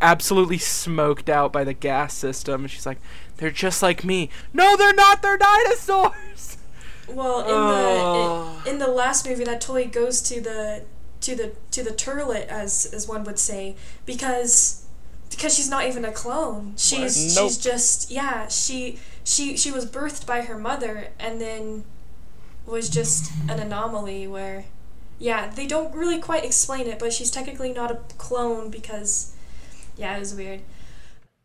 [0.00, 2.62] absolutely smoked out by the gas system.
[2.62, 2.96] And she's like,
[3.36, 4.30] they're just like me.
[4.54, 5.20] No, they're not.
[5.20, 6.56] They're dinosaurs.
[7.08, 8.60] Well, in Oh.
[8.64, 10.84] the in, in the last movie, that totally goes to the
[11.20, 14.86] to the to the turlet, as as one would say, because
[15.30, 16.72] because she's not even a clone.
[16.78, 17.48] She's Nope.
[17.48, 18.48] she's just yeah.
[18.48, 21.84] She she she was birthed by her mother, and then
[22.68, 24.64] was just an anomaly where.
[25.20, 29.34] Yeah, they don't really quite explain it, but she's technically not a clone because,
[29.96, 30.60] yeah, it was weird.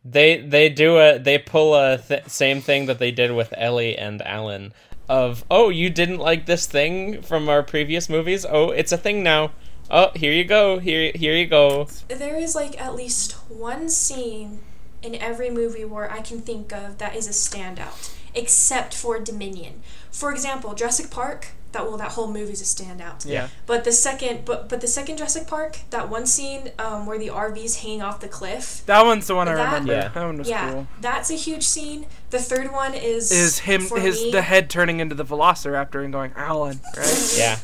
[0.05, 3.97] They they do a they pull a th- same thing that they did with Ellie
[3.97, 4.73] and Alan
[5.09, 9.21] of oh you didn't like this thing from our previous movies oh it's a thing
[9.21, 9.51] now
[9.91, 14.61] oh here you go here here you go There is like at least one scene
[15.03, 19.81] in every movie where I can think of that is a standout, except for Dominion.
[20.11, 21.47] For example, Jurassic Park.
[21.71, 23.25] That well, that whole movie's a standout.
[23.25, 23.47] Yeah.
[23.65, 27.29] But the second, but but the second Jurassic Park, that one scene um, where the
[27.29, 28.83] RV's hanging off the cliff.
[28.85, 29.91] That one's the one I remember.
[29.91, 30.09] Yeah.
[30.09, 30.87] That one was yeah, cool.
[31.01, 32.05] that's a huge scene.
[32.29, 36.03] The third one is Is him for his me- the head turning into the Velociraptor
[36.03, 37.33] and going Alan, right?
[37.37, 37.57] yeah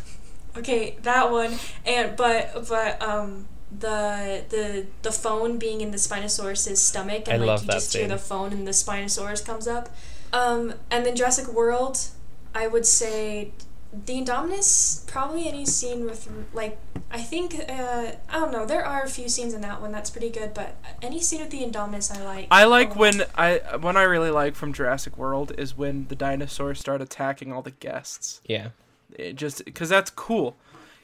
[0.57, 1.55] Okay, that one,
[1.86, 7.45] and but but um the the the phone being in the Spinosaurus's stomach, and I
[7.45, 9.89] like love you that just hear the phone and the Spinosaurus comes up.
[10.34, 12.09] Um, and then Jurassic World,
[12.53, 13.51] I would say
[13.91, 16.77] the Indominus probably any scene with like
[17.09, 20.11] I think uh, I don't know there are a few scenes in that one that's
[20.11, 22.47] pretty good, but any scene with the Indominus I like.
[22.51, 26.80] I like when I one I really like from Jurassic World is when the dinosaurs
[26.80, 28.41] start attacking all the guests.
[28.45, 28.69] yeah.
[29.15, 30.55] It just because that's cool.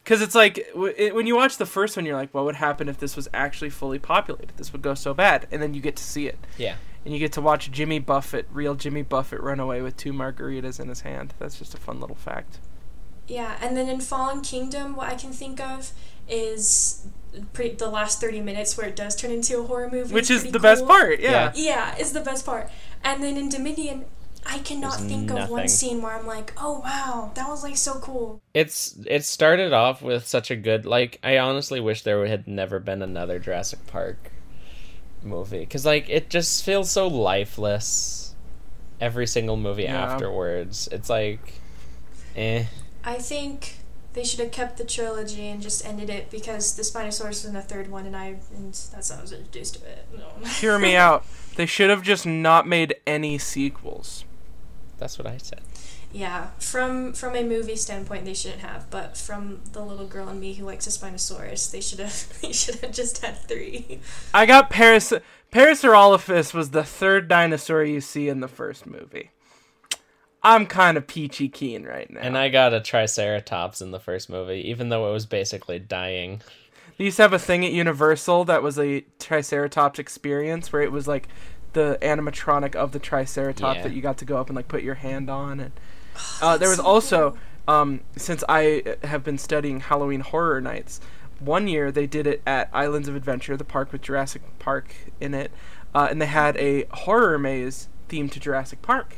[0.03, 2.55] Because it's like w- it, when you watch the first one you're like what would
[2.57, 4.53] happen if this was actually fully populated?
[4.57, 6.37] This would go so bad and then you get to see it.
[6.55, 6.75] Yeah
[7.05, 10.79] and you get to watch Jimmy Buffett, real Jimmy Buffett, run away with two margaritas
[10.79, 11.35] in his hand.
[11.39, 12.59] That's just a fun little fact.
[13.27, 15.91] Yeah, and then in Fallen Kingdom, what I can think of
[16.27, 17.07] is
[17.53, 20.13] pre- the last 30 minutes where it does turn into a horror movie.
[20.13, 21.51] Which is pretty the best part, yeah.
[21.55, 21.93] Yeah.
[21.95, 22.69] Yeah, is the best part.
[23.03, 24.05] And then in Dominion,
[24.45, 27.77] I cannot There's think of one scene where I'm like, oh wow, that was like
[27.77, 28.41] so cool.
[28.53, 32.79] It's it started off with such a good like I honestly wish there had never
[32.79, 34.31] been another Jurassic Park
[35.25, 38.35] movie cuz like it just feels so lifeless
[39.01, 40.01] every single movie Yeah.
[40.13, 40.87] afterwards.
[40.91, 41.55] It's like
[42.35, 42.65] eh
[43.03, 43.77] I think
[44.13, 47.53] they should have kept the trilogy and just ended it because the Spinosaurus is in
[47.53, 50.07] the third one, and I and that's how I was introduced to it.
[50.17, 50.47] No.
[50.47, 51.25] Hear me out.
[51.57, 54.23] They should have just not made any sequels.
[54.97, 55.61] that's what I said.
[56.15, 60.39] Yeah, from from a movie standpoint, they shouldn't have, but from the little girl in
[60.39, 63.99] me who likes a Spinosaurus, they should have they should have just had three.
[64.33, 65.11] I got Paris.
[65.51, 69.31] Parasaurolophus was the third dinosaur you see in the first movie.
[70.41, 72.21] I'm kind of peachy keen right now.
[72.21, 76.41] And I got a Triceratops in the first movie even though it was basically dying.
[76.97, 80.93] They used to have a thing at Universal that was a Triceratops experience where it
[80.93, 81.27] was like
[81.73, 83.83] the animatronic of the Triceratops Yeah.
[83.83, 85.59] that you got to go up and like put your hand on.
[85.59, 85.71] And
[86.41, 87.37] uh, there was also,
[87.67, 90.99] um, since I have been studying Halloween Horror Nights,
[91.39, 95.33] one year they did it at Islands of Adventure, the park with Jurassic Park in
[95.33, 95.51] it,
[95.93, 99.15] uh, and they had a horror maze themed to Jurassic Park.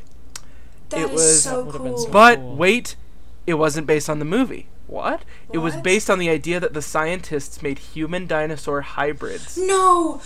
[0.89, 2.01] That It is was- so That would've been cool.
[2.05, 2.55] so- But cool.
[2.55, 2.95] wait,
[3.45, 4.67] it wasn't based on the movie.
[4.88, 5.23] What?
[5.51, 9.57] It was based on the idea that the scientists made human dinosaur hybrids.
[9.57, 10.21] no,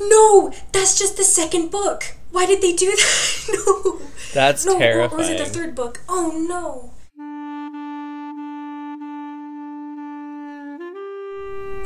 [0.00, 2.14] no, that's just the second book.
[2.30, 3.48] Why did they do that?
[3.66, 4.00] no.
[4.32, 5.12] That's no, or- terrifying.
[5.12, 6.00] Or was it the third book?
[6.08, 6.92] Oh no.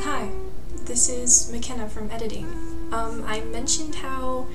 [0.03, 0.29] Hi,
[0.85, 2.45] this is McKenna from editing.
[2.91, 4.47] Um, I mentioned how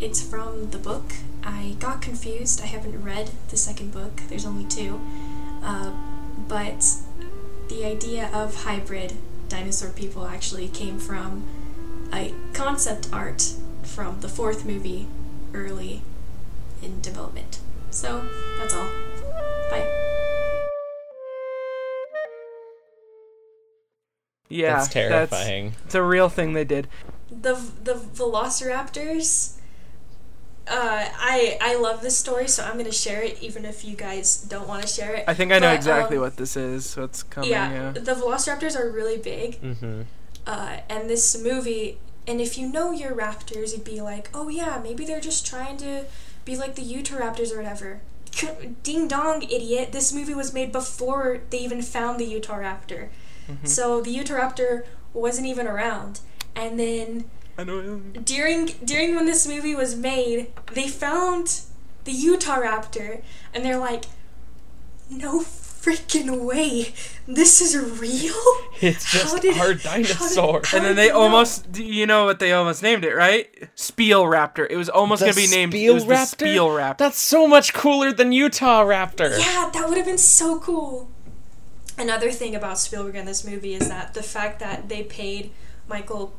[0.00, 1.12] it's from the book.
[1.42, 2.60] I got confused.
[2.62, 4.16] I haven't read the second book.
[4.28, 5.00] There's only two.
[5.62, 5.92] Uh,
[6.36, 6.96] but
[7.68, 9.14] the idea of hybrid
[9.48, 11.44] dinosaur people actually came from
[12.12, 15.06] a concept art from the fourth movie
[15.52, 16.02] early
[16.82, 17.60] in development.
[17.90, 18.24] So
[18.58, 18.88] that's all.
[19.70, 20.04] Bye.
[24.48, 25.74] Yeah, That's terrifying.
[25.84, 26.88] It's a real thing they did.
[27.30, 29.54] The the Velociraptors.
[30.66, 34.36] Uh, I I love this story, so I'm gonna share it, even if you guys
[34.42, 35.24] don't want to share it.
[35.28, 36.96] I think I know But, exactly um, what this is.
[36.96, 37.50] What's coming?
[37.50, 37.92] Yeah, Yeah.
[37.92, 40.02] the Velociraptors are really big, mm-hmm.
[40.46, 41.98] uh, and this movie.
[42.26, 45.76] And if you know your raptors, you'd be like, oh yeah, maybe they're just trying
[45.78, 46.06] to
[46.46, 48.00] be like the Utahraptors or whatever.
[48.82, 49.92] Ding dong, idiot!
[49.92, 53.08] This movie was made before they even found the Utahraptor.
[53.48, 53.66] Mm-hmm.
[53.66, 56.20] So the Utahraptor wasn't even around.
[56.56, 57.24] And then
[57.56, 57.98] I know.
[58.24, 61.60] during during when this movie was made, they found
[62.04, 64.04] the Utah Raptor, and they're like,
[65.08, 66.94] "No freaking way!
[67.26, 68.34] This is real."
[68.80, 70.62] It's How just did- our how did- dinosaur.
[70.74, 71.20] And then they you know?
[71.20, 73.48] almost, you know what they almost named it, right?
[73.76, 74.66] Spiel Raptor.
[74.68, 75.72] It was almost The gonna be named.
[75.74, 76.26] It was the Spielraptor?
[76.26, 76.98] Spiel Raptor.
[76.98, 79.38] That's so much cooler than Utah Raptor.
[79.38, 81.08] Yeah, that would have been so cool.
[81.96, 85.52] Another thing about Spielberg in this movie is that the fact that they paid
[85.88, 86.34] Michael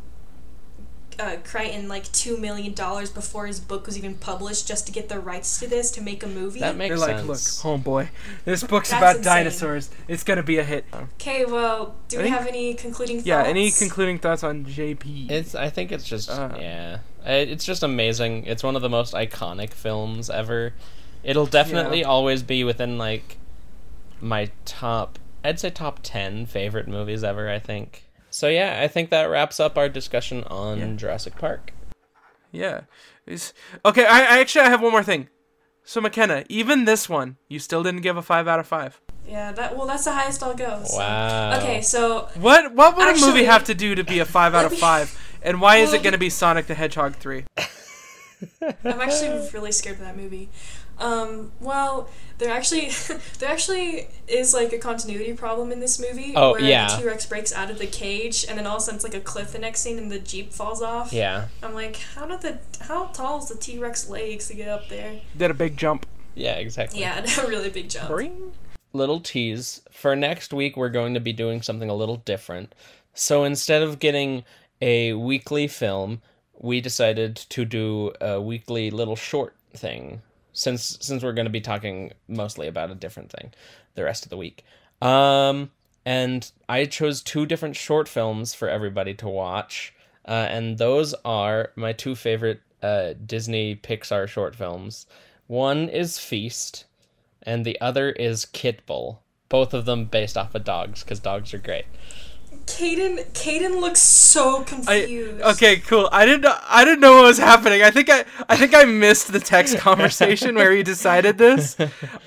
[1.20, 5.10] uh, Crichton like two million dollars before his book was even published just to get
[5.10, 6.60] the rights to this to make a movie.
[6.60, 7.64] That makes They're like, sense.
[7.64, 8.10] look, homeboy,
[8.46, 9.24] this book's about insane.
[9.24, 9.90] dinosaurs.
[10.08, 10.86] It's gonna be a hit.
[10.94, 13.28] Okay, well, do I we think- have any concluding thoughts?
[13.28, 13.44] Yeah.
[13.44, 15.30] Any concluding thoughts on JP?
[15.32, 15.56] It's.
[15.56, 16.30] I think it's just.
[16.30, 16.56] Uh.
[16.60, 16.98] yeah.
[17.26, 18.46] It's just amazing.
[18.46, 20.74] It's one of the most iconic films ever.
[21.24, 22.08] It'll definitely Yeah.
[22.08, 23.38] always be within like
[24.22, 25.18] my top.
[25.44, 27.50] I'd say top ten favorite movies ever.
[27.50, 28.04] I think.
[28.36, 30.94] So yeah, I think that wraps up our discussion on Yeah.
[30.98, 31.72] Jurassic Park.
[32.52, 32.82] Yeah.
[33.26, 33.54] It's-
[33.86, 35.30] okay, I, I actually I have one more thing.
[35.86, 39.00] So McKenna, even this one, you still didn't give a five out of five.
[39.26, 40.84] Yeah, that well, that's the highest I'll go.
[40.84, 41.60] so- Wow.
[41.60, 44.66] Okay, so What what would a movie have to do to be a five out
[44.66, 45.18] of five?
[45.42, 47.46] And why is it gonna be Sonic the Hedgehog three?
[48.84, 50.50] I'm actually really scared of that movie.
[51.00, 52.90] Um, well, there actually
[53.40, 56.88] there actually is like a continuity problem in this movie Oh, where yeah.
[56.96, 59.04] the T Rex breaks out of the cage and then all of a sudden it's
[59.04, 61.12] like a cliff the next scene and the Jeep falls off.
[61.12, 61.48] Yeah.
[61.62, 64.88] I'm like, how did the how tall is the T Rex legs to get up
[64.90, 65.20] there?
[65.38, 66.06] Did a big jump.
[66.34, 66.56] Yeah.
[66.56, 67.00] Exactly.
[67.02, 68.10] Yeah, a really big jump.
[68.94, 72.74] little tease for next week we're going to be doing something a little different
[73.14, 74.46] so instead of getting
[74.82, 76.22] a weekly film
[76.58, 80.22] we decided to do a weekly little short thing
[80.56, 83.54] since since we're going to be talking mostly about a different thing
[83.94, 84.66] the rest of the week
[85.04, 85.70] um
[86.06, 89.94] and i chose two different short films for everybody to watch
[90.28, 95.08] uh, and those are my two favorite uh, Disney Pixar short films.
[95.48, 96.86] One is Feast,
[97.44, 99.20] and the other is Kitbull.
[99.50, 101.86] Both of them based off of dogs, because dogs are great.
[102.66, 105.42] Kaden, Kaden looks so I, confused.
[105.42, 106.10] okay, cool.
[106.12, 106.42] I didn't.
[106.42, 107.84] know- I didn't know what was happening.
[107.84, 108.26] I think I.
[108.50, 111.78] I think I missed the text conversation where we decided this.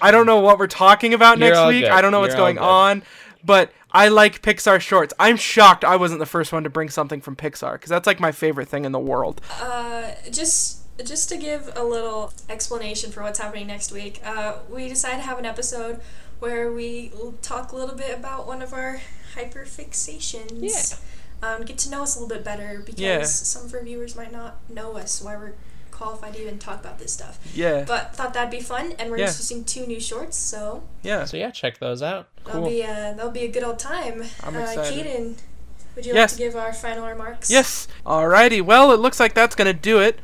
[0.01, 1.85] I don't know what we're talking about You're next week.
[1.85, 1.91] good.
[1.91, 2.63] I don't know what's You're all going good.
[2.65, 3.03] on,
[3.45, 5.13] but I like Pixar shorts.
[5.19, 8.21] I'm shocked I wasn't the first one to bring something from Pixar because that's like
[8.21, 9.41] my favorite thing in the world.
[9.61, 14.89] Uh, just just to give a little explanation for what's happening next week, uh, we
[14.89, 16.01] decided to have an episode
[16.39, 17.11] where we
[17.43, 19.01] talk a little bit about one of our
[19.37, 20.51] hyperfixations.
[20.61, 20.97] Yeah.
[21.55, 23.23] Um, get to know us a little bit better because Yeah.
[23.23, 25.53] some of our viewers might not know us, why we're
[25.93, 27.39] qualified to even talk about this stuff.
[27.55, 27.85] Yeah.
[27.87, 29.27] But thought that'd be fun, and we're Yeah.
[29.27, 31.25] just using two new shorts, so yeah.
[31.25, 32.29] So yeah, check those out.
[32.45, 32.71] that'll Cool.
[32.71, 34.25] be a that'll be a good old time.
[34.43, 35.07] I'm uh, excited.
[35.07, 35.35] Kaden,
[35.97, 36.33] would you Yes.
[36.33, 37.51] like to give our final remarks?
[37.51, 37.87] Yes.
[38.07, 38.63] Alrighty.
[38.63, 40.19] Well, it looks like that's gonna do it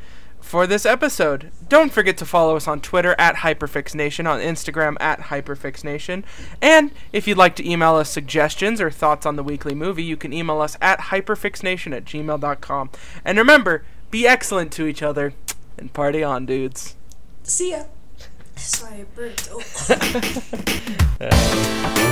[0.45, 1.51] for this episode.
[1.69, 6.23] Don't forget to follow us on Twitter at HyperFixNation, on Instagram at HyperFixNation.
[6.61, 10.19] And if you'd like to email us suggestions or thoughts on the weekly movie, you
[10.19, 12.91] can email us at hyperfixnation at gmail.com.
[13.25, 15.33] And remember, be excellent to each other
[15.79, 16.95] and party on, dudes.
[17.43, 17.85] See ya.
[18.55, 19.49] Sorry, I burped.
[19.51, 19.63] Oh.
[21.21, 21.95] Uh,